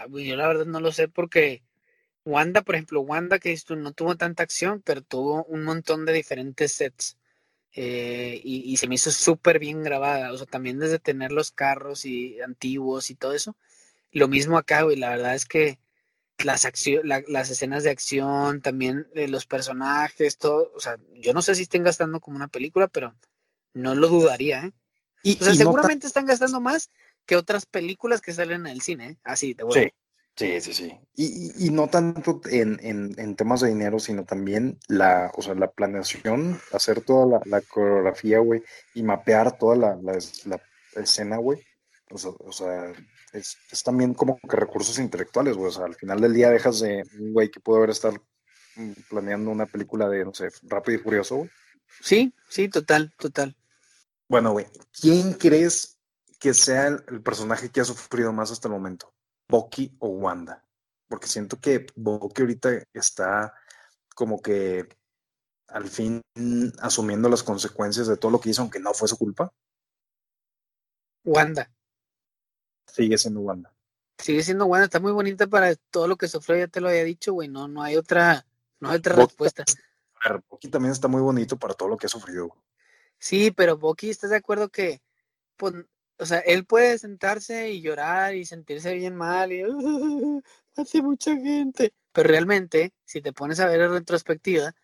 Yo 0.09 0.37
la 0.37 0.49
verdad 0.49 0.67
no 0.67 0.81
lo 0.81 0.93
sé 0.93 1.09
porque 1.09 1.63
Wanda, 2.25 2.63
por 2.63 2.75
ejemplo, 2.75 3.01
Wanda 3.01 3.39
que 3.39 3.59
no 3.77 3.93
tuvo 3.93 4.17
tanta 4.17 4.43
acción, 4.43 4.83
pero 4.85 5.03
tuvo 5.03 5.45
un 5.45 5.65
montón 5.65 6.05
de 6.07 6.13
diferentes 6.13 6.73
sets. 6.73 7.17
Eh, 7.75 8.41
y, 8.45 8.77
se 8.77 8.87
me 8.87 8.97
hizo 8.97 9.11
súper 9.11 9.59
bien 9.59 9.83
grabada, 9.83 10.31
o 10.33 10.37
sea, 10.37 10.47
también 10.47 10.79
desde 10.79 10.99
tener 10.99 11.33
los 11.33 11.53
carros 11.53 12.05
y 12.05 12.41
antiguos 12.43 13.11
y 13.11 13.15
todo 13.15 13.33
eso. 13.35 13.57
Lo 14.13 14.29
mismo 14.29 14.59
acá, 14.59 14.83
güey, 14.83 14.97
la 14.97 15.11
verdad 15.11 15.35
es 15.35 15.47
que 15.47 15.79
las, 16.45 16.69
las 17.29 17.51
escenas 17.51 17.83
de 17.83 17.91
acción, 17.91 18.61
también 18.61 19.09
de 19.15 19.29
los 19.29 19.47
personajes, 19.47 20.37
todo, 20.37 20.71
o 20.75 20.81
sea, 20.81 20.99
yo 21.15 21.33
no 21.33 21.41
sé 21.41 21.55
si 21.55 21.63
estén 21.63 21.83
gastando 21.83 22.21
como 22.21 22.37
una 22.37 22.49
película, 22.49 22.89
pero 22.89 23.15
no 23.73 23.95
lo 23.95 24.09
dudaría, 24.09 24.67
¿eh? 24.67 24.73
Y, 25.23 25.37
seguramente 25.37 26.07
están 26.07 26.27
gastando 26.27 26.61
más 26.61 26.91
que 27.27 27.37
otras 27.37 27.67
películas 27.67 28.21
que 28.21 28.33
salen 28.33 28.67
en 28.67 28.73
el 28.73 28.83
cine, 28.83 29.19
así, 29.25 29.55
de 29.55 29.65
bueno. 29.65 29.91
Sí, 30.35 30.61
sí, 30.63 30.73
sí, 30.73 30.99
Y, 31.15 31.71
no 31.71 31.89
tanto 31.89 32.41
en, 32.47 33.37
temas 33.37 33.61
de 33.61 33.69
dinero, 33.69 33.99
sino 33.99 34.25
también 34.25 34.79
la, 34.89 35.31
o 35.37 35.43
sea, 35.43 35.55
la 35.55 35.71
planeación, 35.71 36.59
hacer 36.73 37.03
toda 37.03 37.43
la, 37.45 37.61
coreografía, 37.61 38.39
güey, 38.39 38.63
y 38.95 39.03
mapear 39.03 39.59
toda 39.59 39.77
la, 39.77 39.99
la 40.01 40.61
escena, 40.97 41.37
güey. 41.37 41.63
O 42.13 42.53
sea, 42.53 42.93
es, 43.33 43.83
también 43.83 44.15
como 44.15 44.39
que 44.39 44.57
recursos 44.57 44.99
intelectuales, 44.99 45.57
güey. 45.57 45.69
O 45.69 45.73
sea, 45.73 45.87
al 45.87 45.95
final 45.95 46.21
del 46.21 46.35
día 46.35 46.51
dejas 46.51 46.81
de 46.81 47.03
un 47.19 47.33
güey 47.33 47.51
que 47.51 47.61
puede 47.61 47.79
haber 47.79 47.91
estar 47.91 48.13
mm, 48.77 48.93
planeando 49.09 49.51
una 49.51 49.67
película 49.67 50.09
de, 50.09 50.25
no 50.25 50.35
sé, 50.35 50.49
Rápido 50.63 50.99
y 50.99 51.03
Furioso, 51.03 51.37
güey. 51.37 51.51
Sí, 52.01 52.35
sí, 52.49 52.69
total, 52.69 53.15
total. 53.19 53.57
Bueno, 54.29 54.53
güey, 54.53 54.67
¿quién 54.99 55.35
crees 55.35 55.92
que 56.43 56.55
sea 56.55 56.89
el, 56.89 57.23
personaje 57.23 57.71
que 57.71 57.81
ha 57.81 57.85
sufrido 57.85 58.33
más 58.33 58.51
hasta 58.51 58.67
el 58.67 58.75
momento? 58.75 59.15
¿Bucky 59.49 59.97
o 60.01 60.09
Wanda? 60.09 60.67
Porque 61.07 61.29
siento 61.29 61.61
que 61.61 61.87
Bucky 61.95 62.43
ahorita 62.43 62.83
está 62.93 63.55
como 64.17 64.43
que 64.43 64.89
al 65.69 65.87
fin 65.87 66.21
asumiendo 66.81 67.29
las 67.29 67.45
consecuencias 67.45 68.09
de 68.09 68.17
todo 68.17 68.33
lo 68.33 68.41
que 68.41 68.51
hizo, 68.51 68.61
aunque 68.61 68.81
no 68.81 68.93
fue 68.93 69.07
su 69.07 69.17
culpa. 69.17 69.53
Wanda. 71.25 71.71
Sigue 72.89 73.17
siendo 73.19 73.39
Wanda. 73.39 73.73
Sigue 74.19 74.43
siendo 74.43 74.67
Wanda, 74.67 74.87
está 74.87 74.99
muy 74.99 75.13
bonita 75.13 75.47
para 75.47 75.77
todo 75.93 76.09
lo 76.09 76.17
que 76.17 76.27
sufrió, 76.27 76.59
ya 76.59 76.67
te 76.67 76.81
lo 76.81 76.89
había 76.89 77.05
dicho, 77.05 77.35
güey, 77.35 77.47
no, 77.47 77.69
no 77.69 77.85
hay 77.85 77.97
otra, 77.97 78.45
no 78.81 78.91
hay 78.91 78.97
otra 78.97 79.15
respuesta. 79.15 79.65
Bucky 80.51 80.69
también 80.69 80.91
está 80.91 81.07
muy 81.07 81.23
bonito 81.23 81.57
para 81.57 81.75
todo 81.75 81.89
lo 81.89 81.97
que 81.97 82.07
ha 82.07 82.11
sufrido. 82.11 82.57
Sí, 83.21 83.53
pero 83.53 83.79
Bucky, 83.79 84.11
¿estás 84.11 84.31
de 84.31 84.37
acuerdo 84.37 84.71
que, 84.71 85.01
pues, 85.57 85.75
o 86.23 86.27
sea, 86.27 86.39
él 86.41 86.65
puede 86.65 86.99
sentarse 86.99 87.71
y 87.71 87.83
llorar 87.83 88.35
y 88.37 88.45
sentirse 88.45 88.95
bien 88.95 89.17
mal 89.17 89.53
y 89.53 89.63
hace 90.77 91.03
mucha 91.03 91.37
gente, 91.37 91.93
Pero 92.13 92.29
realmente, 92.29 92.93
si 93.05 93.21
te 93.21 93.33
pones 93.33 93.61
a 93.61 93.67
ver 93.67 93.81
en 93.81 93.93
retrospectiva, 93.93 94.75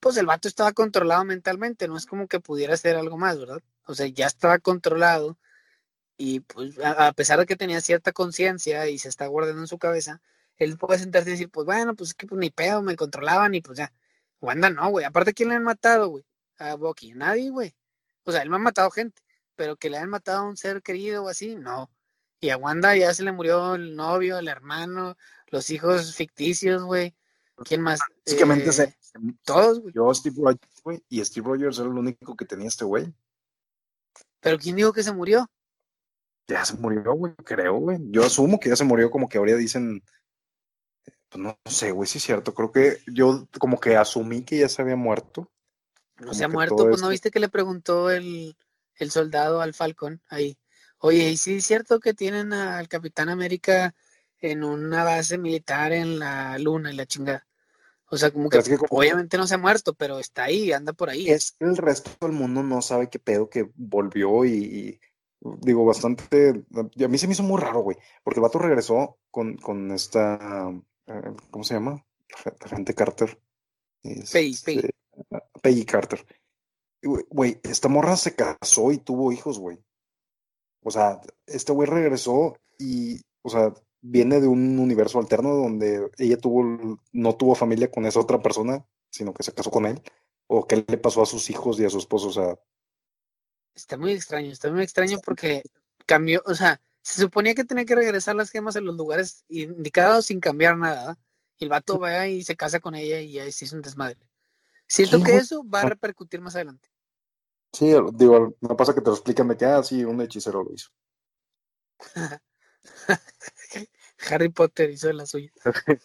pues 0.00 0.16
el 0.18 0.26
vato 0.26 0.48
estaba 0.48 0.72
controlado 0.72 1.24
mentalmente, 1.24 1.88
no 1.88 1.96
es 1.96 2.06
como 2.06 2.28
que 2.28 2.40
pudiera 2.40 2.74
hacer 2.74 2.96
algo 2.96 3.16
más, 3.18 3.38
¿verdad? 3.38 3.62
O 3.86 3.94
sea, 3.94 4.06
ya 4.06 4.26
estaba 4.26 4.58
controlado 4.58 5.38
y 6.16 6.40
pues 6.40 6.78
a, 6.84 7.12
pesar 7.14 7.38
de 7.38 7.46
que 7.46 7.56
tenía 7.56 7.80
cierta 7.80 8.12
conciencia 8.12 8.88
y 8.88 8.98
se 8.98 9.08
está 9.08 9.26
guardando 9.26 9.62
en 9.62 9.68
su 9.68 9.78
cabeza, 9.78 10.20
él 10.58 10.76
puede 10.78 10.98
sentarse 10.98 11.30
y 11.30 11.32
decir, 11.32 11.50
pues 11.50 11.66
bueno, 11.66 11.94
pues 11.96 12.10
es 12.10 12.14
que 12.14 12.26
pues, 12.26 12.38
ni 12.38 12.50
pedo, 12.50 12.82
me 12.82 12.96
controlaban 12.96 13.54
y 13.54 13.62
pues 13.62 13.78
ya. 13.78 13.92
Wanda 14.40 14.70
no, 14.70 14.90
güey. 14.90 15.04
Aparte, 15.04 15.34
¿quién 15.34 15.48
le 15.50 15.56
han 15.56 15.64
matado, 15.64 16.08
güey? 16.08 16.24
A 16.58 16.74
Bucky. 16.74 17.12
Nadie, 17.14 17.50
güey. 17.50 17.74
O 18.24 18.32
sea, 18.32 18.42
él 18.42 18.50
me 18.50 18.56
ha 18.56 18.58
matado 18.58 18.90
gente, 18.90 19.22
pero 19.56 19.76
que 19.76 19.90
le 19.90 19.98
han 19.98 20.10
matado 20.10 20.38
a 20.40 20.48
un 20.48 20.56
ser 20.56 20.82
querido 20.82 21.24
o 21.24 21.28
así, 21.28 21.56
no. 21.56 21.90
Y 22.40 22.50
a 22.50 22.56
Wanda 22.56 22.96
ya 22.96 23.14
se 23.14 23.22
le 23.22 23.32
murió 23.32 23.76
el 23.76 23.94
novio, 23.94 24.38
el 24.38 24.48
hermano, 24.48 25.16
los 25.46 25.70
hijos 25.70 26.14
ficticios, 26.16 26.82
güey. 26.82 27.14
¿Quién 27.64 27.80
más? 27.80 28.00
Básicamente 28.26 28.70
eh, 28.82 28.94
todos, 29.44 29.80
güey. 29.80 29.94
Yo, 29.94 30.12
Steve 30.12 30.36
Rogers, 30.38 30.82
güey, 30.82 31.04
y 31.08 31.24
Steve 31.24 31.46
Rogers 31.46 31.78
era 31.78 31.88
el 31.88 31.96
único 31.96 32.36
que 32.36 32.44
tenía 32.44 32.68
este 32.68 32.84
güey. 32.84 33.14
¿Pero 34.40 34.58
quién 34.58 34.74
dijo 34.74 34.92
que 34.92 35.04
se 35.04 35.12
murió? 35.12 35.48
Ya 36.48 36.64
se 36.64 36.74
murió, 36.74 37.14
güey, 37.14 37.34
creo, 37.44 37.74
güey. 37.74 37.98
Yo 38.10 38.24
asumo 38.24 38.58
que 38.58 38.70
ya 38.70 38.76
se 38.76 38.84
murió, 38.84 39.10
como 39.10 39.28
que 39.28 39.38
ahora 39.38 39.54
dicen. 39.54 40.02
Pues 41.28 41.42
no, 41.42 41.56
sé, 41.64 41.92
güey, 41.92 42.08
si 42.08 42.18
es 42.18 42.24
cierto. 42.24 42.52
Creo 42.52 42.72
que 42.72 42.98
yo 43.06 43.48
como 43.58 43.78
que 43.78 43.96
asumí 43.96 44.44
que 44.44 44.58
ya 44.58 44.68
se 44.68 44.82
había 44.82 44.96
muerto. 44.96 45.50
No 46.18 46.34
se 46.34 46.44
ha 46.44 46.48
muerto, 46.48 46.88
pues 46.88 47.00
no 47.00 47.08
viste 47.08 47.30
que 47.30 47.40
le 47.40 47.48
preguntó 47.48 48.10
el, 48.10 48.56
el 48.96 49.10
soldado 49.10 49.60
al 49.60 49.74
Falcon 49.74 50.20
ahí. 50.28 50.58
Oye, 50.98 51.30
¿y 51.30 51.36
sí 51.36 51.56
es 51.56 51.66
cierto 51.66 52.00
que 52.00 52.14
tienen 52.14 52.52
al 52.52 52.88
Capitán 52.88 53.28
América 53.28 53.94
en 54.38 54.62
una 54.62 55.04
base 55.04 55.38
militar 55.38 55.92
en 55.92 56.18
la 56.18 56.58
luna 56.58 56.92
y 56.92 56.96
la 56.96 57.06
chingada? 57.06 57.46
O 58.08 58.16
sea, 58.18 58.30
como 58.30 58.50
que, 58.50 58.60
obviamente 58.90 59.38
no 59.38 59.46
se 59.46 59.54
ha 59.54 59.58
muerto, 59.58 59.94
pero 59.94 60.18
está 60.18 60.44
ahí, 60.44 60.70
anda 60.70 60.92
por 60.92 61.08
ahí. 61.08 61.30
Es 61.30 61.52
que 61.52 61.64
el 61.64 61.78
resto 61.78 62.10
del 62.20 62.32
mundo 62.32 62.62
no 62.62 62.82
sabe 62.82 63.08
qué 63.08 63.18
pedo 63.18 63.48
que 63.48 63.70
volvió 63.74 64.44
y, 64.44 65.00
digo, 65.40 65.86
bastante, 65.86 66.62
a 66.74 67.08
mí 67.08 67.18
se 67.18 67.26
me 67.26 67.32
hizo 67.32 67.42
muy 67.42 67.58
raro, 67.58 67.80
güey, 67.80 67.96
porque 68.22 68.38
el 68.38 68.42
vato 68.42 68.58
regresó 68.58 69.18
con, 69.30 69.56
con 69.56 69.90
esta, 69.92 70.70
eh, 71.06 71.32
¿cómo 71.50 71.64
se 71.64 71.74
llama? 71.74 72.04
Gente 72.66 72.94
Carter. 72.94 73.40
Peggy, 74.02 74.56
Peggy. 74.62 74.90
Peggy 75.62 75.84
Carter. 75.84 76.26
Güey, 77.02 77.60
esta 77.64 77.88
morra 77.88 78.16
se 78.16 78.34
casó 78.34 78.92
y 78.92 78.98
tuvo 78.98 79.32
hijos, 79.32 79.58
güey. 79.58 79.78
O 80.84 80.90
sea, 80.90 81.20
este 81.46 81.72
güey 81.72 81.88
regresó 81.88 82.56
y, 82.78 83.20
o 83.42 83.50
sea, 83.50 83.72
viene 84.00 84.40
de 84.40 84.48
un 84.48 84.78
universo 84.78 85.18
alterno 85.18 85.54
donde 85.54 86.10
ella 86.18 86.36
tuvo, 86.36 86.98
no 87.12 87.36
tuvo 87.36 87.54
familia 87.54 87.90
con 87.90 88.06
esa 88.06 88.20
otra 88.20 88.40
persona, 88.40 88.84
sino 89.10 89.32
que 89.32 89.42
se 89.42 89.52
casó 89.52 89.70
con 89.70 89.86
él. 89.86 90.00
O 90.46 90.66
qué 90.66 90.84
le 90.86 90.98
pasó 90.98 91.22
a 91.22 91.26
sus 91.26 91.50
hijos 91.50 91.78
y 91.80 91.84
a 91.84 91.90
su 91.90 91.98
esposo, 91.98 92.28
o 92.28 92.32
sea. 92.32 92.58
Está 93.74 93.96
muy 93.96 94.12
extraño, 94.12 94.50
está 94.50 94.70
muy 94.70 94.82
extraño 94.82 95.18
porque 95.24 95.62
cambió, 96.04 96.42
o 96.46 96.54
sea, 96.54 96.80
se 97.00 97.22
suponía 97.22 97.54
que 97.54 97.64
tenía 97.64 97.84
que 97.84 97.94
regresar 97.94 98.36
las 98.36 98.50
gemas 98.50 98.76
en 98.76 98.84
los 98.84 98.96
lugares 98.96 99.44
indicados 99.48 100.26
sin 100.26 100.40
cambiar 100.40 100.76
nada. 100.76 101.18
Y 101.58 101.64
el 101.64 101.70
vato 101.70 101.98
va 101.98 102.26
y 102.28 102.42
se 102.42 102.56
casa 102.56 102.80
con 102.80 102.94
ella 102.94 103.20
y 103.20 103.38
ahí 103.38 103.52
se 103.52 103.64
hizo 103.64 103.76
un 103.76 103.82
desmadre. 103.82 104.18
Siento 104.86 105.22
que 105.22 105.36
eso 105.36 105.66
va 105.66 105.82
a 105.82 105.88
repercutir 105.88 106.40
más 106.40 106.54
adelante. 106.54 106.91
Sí, 107.72 107.92
digo, 108.14 108.54
no 108.60 108.76
pasa 108.76 108.94
que 108.94 109.00
te 109.00 109.06
lo 109.06 109.14
explican 109.14 109.48
de 109.48 109.56
que, 109.56 109.64
ah, 109.64 109.82
sí, 109.82 110.04
un 110.04 110.20
hechicero 110.20 110.62
lo 110.62 110.72
hizo. 110.72 110.90
Harry 114.30 114.50
Potter 114.50 114.90
hizo 114.90 115.12
la 115.12 115.26
suya. 115.26 115.50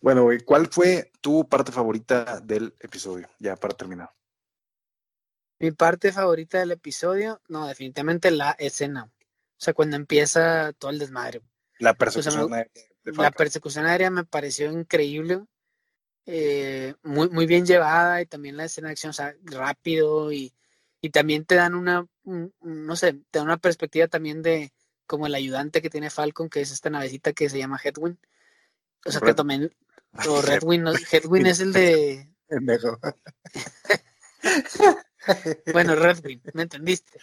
bueno, 0.00 0.28
¿cuál 0.44 0.66
fue 0.66 1.12
tu 1.20 1.48
parte 1.48 1.72
favorita 1.72 2.40
del 2.40 2.74
episodio? 2.80 3.28
Ya 3.38 3.56
para 3.56 3.74
terminar. 3.74 4.10
Mi 5.58 5.70
parte 5.70 6.12
favorita 6.12 6.58
del 6.58 6.72
episodio, 6.72 7.40
no, 7.48 7.68
definitivamente 7.68 8.30
la 8.30 8.50
escena. 8.58 9.04
O 9.04 9.64
sea, 9.64 9.74
cuando 9.74 9.96
empieza 9.96 10.72
todo 10.72 10.90
el 10.90 10.98
desmadre. 10.98 11.40
La 11.78 11.94
persecución 11.94 12.52
aérea. 12.52 12.72
La 13.04 13.30
persecución 13.30 13.86
aérea 13.86 14.10
me 14.10 14.24
pareció 14.24 14.70
increíble. 14.72 15.44
Eh, 16.26 16.94
muy, 17.02 17.28
muy 17.30 17.46
bien 17.46 17.66
llevada 17.66 18.22
y 18.22 18.26
también 18.26 18.56
la 18.56 18.64
escena 18.64 18.88
de 18.88 18.92
acción, 18.92 19.10
o 19.10 19.12
sea, 19.12 19.34
rápido 19.42 20.32
y, 20.32 20.54
y 21.00 21.10
también 21.10 21.44
te 21.44 21.56
dan 21.56 21.74
una, 21.74 22.06
no 22.24 22.96
sé, 22.96 23.14
te 23.30 23.38
dan 23.38 23.48
una 23.48 23.56
perspectiva 23.56 24.06
también 24.06 24.42
de 24.42 24.72
como 25.06 25.26
el 25.26 25.34
ayudante 25.34 25.82
que 25.82 25.90
tiene 25.90 26.10
Falcon, 26.10 26.48
que 26.48 26.60
es 26.60 26.70
esta 26.70 26.90
navecita 26.90 27.32
que 27.32 27.50
se 27.50 27.58
llama 27.58 27.80
Headwind. 27.82 28.18
O 29.04 29.10
sea, 29.10 29.20
que 29.20 29.34
también, 29.34 29.74
o 30.28 30.40
Redwind, 30.40 30.88
Headwind 31.10 31.46
es 31.48 31.58
el 31.60 31.72
de... 31.72 32.28
bueno, 35.72 35.96
Redwind, 35.96 36.42
¿me 36.54 36.62
entendiste? 36.62 37.18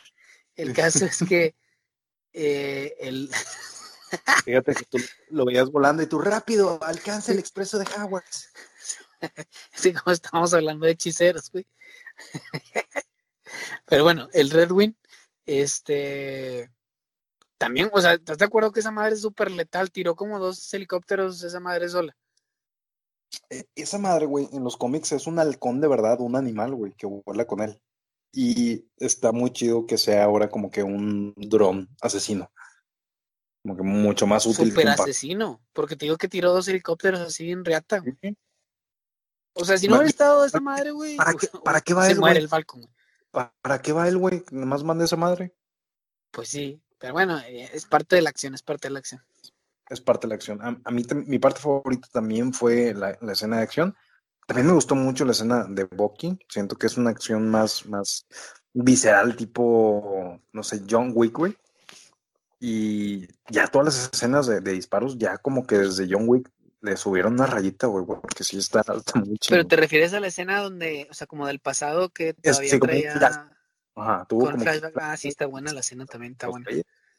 El 0.55 0.73
caso 0.73 1.05
es 1.05 1.23
que 1.27 1.55
eh, 2.33 2.95
el... 2.99 3.29
Fíjate 4.45 4.75
que 4.75 4.85
tú 4.85 4.97
lo 5.29 5.45
veías 5.45 5.69
volando 5.69 6.03
y 6.03 6.07
tú 6.07 6.19
rápido, 6.19 6.79
alcanza 6.83 7.31
el 7.31 7.39
expreso 7.39 7.77
de 7.77 7.85
Howard. 7.97 8.23
Así 9.73 9.93
como 9.93 10.13
estamos 10.13 10.53
hablando 10.53 10.85
de 10.85 10.93
hechiceros, 10.93 11.51
güey. 11.51 11.65
Pero 13.85 14.03
bueno, 14.03 14.27
el 14.33 14.49
Redwing, 14.49 14.95
este, 15.45 16.69
también, 17.57 17.89
o 17.91 18.01
sea, 18.01 18.13
¿estás 18.13 18.37
de 18.37 18.45
acuerdo 18.45 18.71
que 18.71 18.79
esa 18.79 18.91
madre 18.91 19.15
es 19.15 19.21
súper 19.21 19.51
letal? 19.51 19.91
Tiró 19.91 20.15
como 20.15 20.39
dos 20.39 20.73
helicópteros 20.73 21.43
esa 21.43 21.59
madre 21.59 21.89
sola. 21.89 22.15
E, 23.49 23.65
esa 23.75 23.97
madre, 23.97 24.25
güey, 24.25 24.47
en 24.53 24.63
los 24.63 24.77
cómics 24.77 25.11
es 25.11 25.27
un 25.27 25.39
halcón 25.39 25.81
de 25.81 25.87
verdad, 25.87 26.21
un 26.21 26.35
animal, 26.35 26.73
güey, 26.73 26.93
que 26.93 27.05
vuela 27.05 27.45
con 27.45 27.61
él. 27.61 27.81
Y 28.31 28.85
está 28.97 29.31
muy 29.31 29.51
chido 29.51 29.85
que 29.87 29.97
sea 29.97 30.23
ahora 30.23 30.49
como 30.49 30.69
que 30.69 30.83
un 30.83 31.33
dron 31.35 31.89
asesino. 32.01 32.51
Como 33.63 33.75
que 33.75 33.83
mucho 33.83 34.25
más 34.25 34.45
útil. 34.45 34.69
Super 34.69 34.89
asesino, 34.89 35.61
porque 35.73 35.95
te 35.95 36.05
digo 36.05 36.17
que 36.17 36.29
tiró 36.29 36.53
dos 36.53 36.67
helicópteros 36.67 37.19
así 37.19 37.51
en 37.51 37.65
reata. 37.65 38.03
O 39.53 39.65
sea, 39.65 39.77
si 39.77 39.87
no 39.87 39.95
hubiera 39.95 40.09
estado 40.09 40.45
esa 40.45 40.59
madre, 40.59 40.91
güey. 40.91 41.17
¿Para, 41.17 41.33
qué, 41.33 41.47
¿Para 41.63 41.81
qué 41.81 41.93
va 41.93 42.05
se 42.05 42.13
él, 42.13 42.19
muere 42.19 42.39
el 42.39 42.47
Falcon. 42.47 42.87
¿Para 43.31 43.81
qué 43.81 43.91
va 43.91 44.07
él, 44.07 44.17
güey? 44.17 44.43
Nomás 44.51 44.83
manda 44.83 45.05
esa 45.05 45.17
madre. 45.17 45.53
Pues 46.31 46.49
sí, 46.49 46.81
pero 46.97 47.13
bueno, 47.13 47.39
eh, 47.39 47.69
es 47.73 47.85
parte 47.85 48.15
de 48.15 48.21
la 48.21 48.29
acción, 48.29 48.53
es 48.53 48.63
parte 48.63 48.87
de 48.87 48.93
la 48.93 48.99
acción. 48.99 49.21
Es 49.89 50.01
parte 50.01 50.27
de 50.27 50.29
la 50.29 50.35
acción. 50.35 50.59
A, 50.61 50.91
mí, 50.91 51.03
mi 51.25 51.39
parte 51.39 51.59
favorita 51.59 52.07
también 52.11 52.53
fue 52.53 52.93
la, 52.93 53.17
escena 53.31 53.57
de 53.57 53.63
acción. 53.63 53.95
También 54.45 54.67
me 54.67 54.73
gustó 54.73 54.95
mucho 54.95 55.25
la 55.25 55.31
escena 55.31 55.65
de 55.67 55.83
Bucky. 55.85 56.37
Siento 56.47 56.75
que 56.75 56.87
es 56.87 56.97
una 56.97 57.09
acción 57.09 57.49
más, 57.49 57.85
más 57.85 58.27
visceral, 58.73 59.35
tipo, 59.35 60.39
no 60.51 60.63
sé, 60.63 60.83
John 60.87 61.11
Wick, 61.15 61.37
güey. 61.37 61.57
Y 62.59 63.27
ya 63.49 63.67
todas 63.67 63.85
las 63.85 64.09
escenas 64.13 64.47
de, 64.47 64.59
de, 64.59 64.73
disparos, 64.73 65.17
ya 65.17 65.37
como 65.37 65.65
que 65.65 65.77
desde 65.77 66.07
John 66.09 66.25
Wick 66.27 66.49
le 66.81 66.97
subieron 66.97 67.33
una 67.33 67.45
rayita, 67.45 67.87
güey, 67.87 68.05
porque 68.05 68.43
sí 68.43 68.57
está, 68.57 68.79
alta 68.87 69.19
muy 69.19 69.37
Pero 69.47 69.65
te 69.65 69.75
refieres 69.75 70.13
a 70.13 70.19
la 70.19 70.27
escena 70.27 70.59
donde, 70.59 71.07
o 71.09 71.13
sea, 71.13 71.27
como 71.27 71.47
del 71.47 71.59
pasado 71.59 72.09
que 72.09 72.33
todavía 72.33 72.69
sí, 72.69 72.79
traía... 72.79 73.49
Ajá, 73.95 74.25
tuvo 74.29 74.45
con 74.45 74.61
flashback. 74.61 74.93
Ah, 74.97 75.17
sí, 75.17 75.27
está 75.27 75.45
buena 75.45 75.73
la 75.73 75.81
escena 75.81 76.05
también, 76.05 76.33
está 76.33 76.47
buena. 76.47 76.65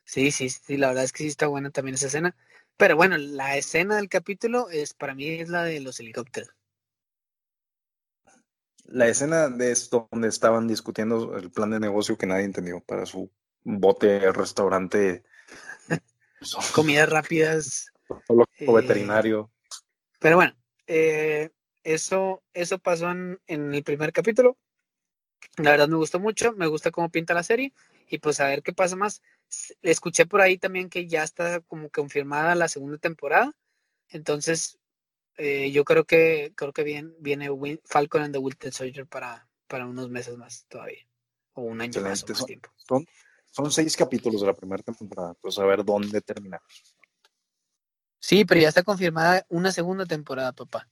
Sí, 0.04 0.30
sí, 0.30 0.48
sí, 0.48 0.76
la 0.76 0.88
verdad 0.88 1.04
es 1.04 1.12
que 1.12 1.24
sí 1.24 1.28
está 1.28 1.46
buena 1.46 1.70
también 1.70 1.94
esa 1.94 2.06
escena. 2.06 2.34
Pero 2.76 2.96
bueno, 2.96 3.18
la 3.18 3.56
escena 3.56 3.96
del 3.96 4.08
capítulo 4.08 4.70
es 4.70 4.94
para 4.94 5.14
mí 5.14 5.28
es 5.28 5.50
la 5.50 5.64
de 5.64 5.80
los 5.80 6.00
helicópteros. 6.00 6.50
La 8.84 9.06
escena 9.06 9.48
de 9.48 9.70
esto 9.70 10.08
donde 10.10 10.28
estaban 10.28 10.66
discutiendo 10.66 11.36
el 11.36 11.50
plan 11.50 11.70
de 11.70 11.80
negocio 11.80 12.16
que 12.16 12.26
nadie 12.26 12.44
entendió 12.44 12.80
para 12.80 13.04
su 13.04 13.30
bote 13.64 14.32
restaurante. 14.32 15.24
Comidas 16.74 17.08
rápidas 17.08 17.92
eh, 18.58 18.72
veterinario. 18.72 19.50
Pero 20.18 20.36
bueno, 20.36 20.54
eh, 20.86 21.50
eso, 21.82 22.42
eso 22.52 22.78
pasó 22.78 23.10
en, 23.10 23.40
el 23.46 23.82
primer 23.82 24.12
capítulo. 24.12 24.56
La 25.56 25.70
verdad 25.70 25.88
me 25.88 25.96
gustó 25.96 26.20
mucho, 26.20 26.52
me 26.52 26.66
gusta 26.66 26.90
cómo 26.90 27.10
pinta 27.10 27.34
la 27.34 27.42
serie 27.42 27.72
y 28.08 28.18
pues 28.18 28.40
a 28.40 28.46
ver 28.46 28.62
qué 28.62 28.72
pasa 28.72 28.96
más. 28.96 29.22
Escuché 29.82 30.26
por 30.26 30.40
ahí 30.40 30.58
también 30.58 30.88
que 30.88 31.06
ya 31.06 31.22
está 31.22 31.60
como 31.60 31.88
confirmada 31.90 32.54
la 32.54 32.68
segunda 32.68 32.98
temporada, 32.98 33.52
entonces 34.08 34.78
eh, 35.36 35.70
yo 35.70 35.84
creo 35.84 36.04
que 36.04 36.52
creo 36.54 36.72
que 36.72 36.84
bien, 36.84 37.14
viene 37.18 37.48
Falcon 37.84 38.22
and 38.22 38.34
the 38.34 38.38
Winter 38.38 38.72
Soldier 38.72 39.06
para, 39.06 39.48
para 39.66 39.86
unos 39.86 40.10
meses 40.10 40.36
más 40.36 40.66
todavía 40.68 41.06
o 41.54 41.62
un 41.62 41.80
año 41.80 42.00
más, 42.00 42.22
o 42.22 42.44
tiempo. 42.44 42.70
Son, 42.76 43.06
son 43.50 43.70
seis 43.70 43.96
capítulos 43.96 44.40
de 44.40 44.46
la 44.46 44.54
primera 44.54 44.82
temporada, 44.82 45.34
pues 45.40 45.58
a 45.58 45.64
ver 45.64 45.84
dónde 45.84 46.20
terminamos. 46.20 46.94
Sí, 48.18 48.44
pero 48.44 48.60
ya 48.60 48.68
está 48.68 48.82
confirmada 48.82 49.44
una 49.48 49.72
segunda 49.72 50.06
temporada, 50.06 50.52
papá. 50.52 50.88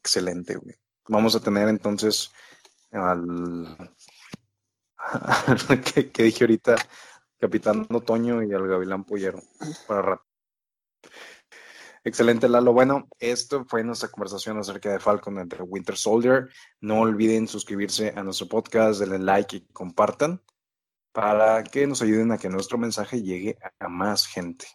excelente, 0.00 0.56
güey. 0.56 0.74
Vamos 1.08 1.36
a 1.36 1.40
tener 1.40 1.68
entonces 1.68 2.30
al 2.90 3.76
que, 6.12 6.22
dije 6.22 6.44
ahorita, 6.44 6.76
Capitán 7.38 7.86
Otoño 7.90 8.42
y 8.42 8.52
al 8.52 8.66
Gavilán 8.66 9.04
Pollero 9.04 9.40
para 9.86 10.02
rato. 10.02 10.31
Excelente, 12.04 12.48
Lalo. 12.48 12.72
Bueno, 12.72 13.08
esto 13.18 13.64
fue 13.64 13.84
nuestra 13.84 14.08
conversación 14.08 14.58
acerca 14.58 14.90
de 14.90 14.98
Falcon 14.98 15.38
entre 15.38 15.62
Winter 15.62 15.96
Soldier. 15.96 16.48
No 16.80 17.00
olviden 17.00 17.46
suscribirse 17.46 18.12
a 18.16 18.24
nuestro 18.24 18.48
podcast, 18.48 19.00
denle 19.00 19.20
like 19.20 19.56
y 19.56 19.60
compartan 19.72 20.42
para 21.12 21.62
que 21.62 21.86
nos 21.86 22.02
ayuden 22.02 22.32
a 22.32 22.38
que 22.38 22.48
nuestro 22.48 22.78
mensaje 22.78 23.22
llegue 23.22 23.56
a 23.78 23.88
más 23.88 24.26
gente. 24.26 24.66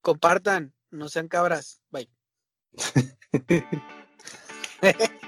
Compartan, 0.00 0.74
no 0.90 1.08
sean 1.08 1.28
cabras. 1.28 1.82
Bye. 1.90 2.10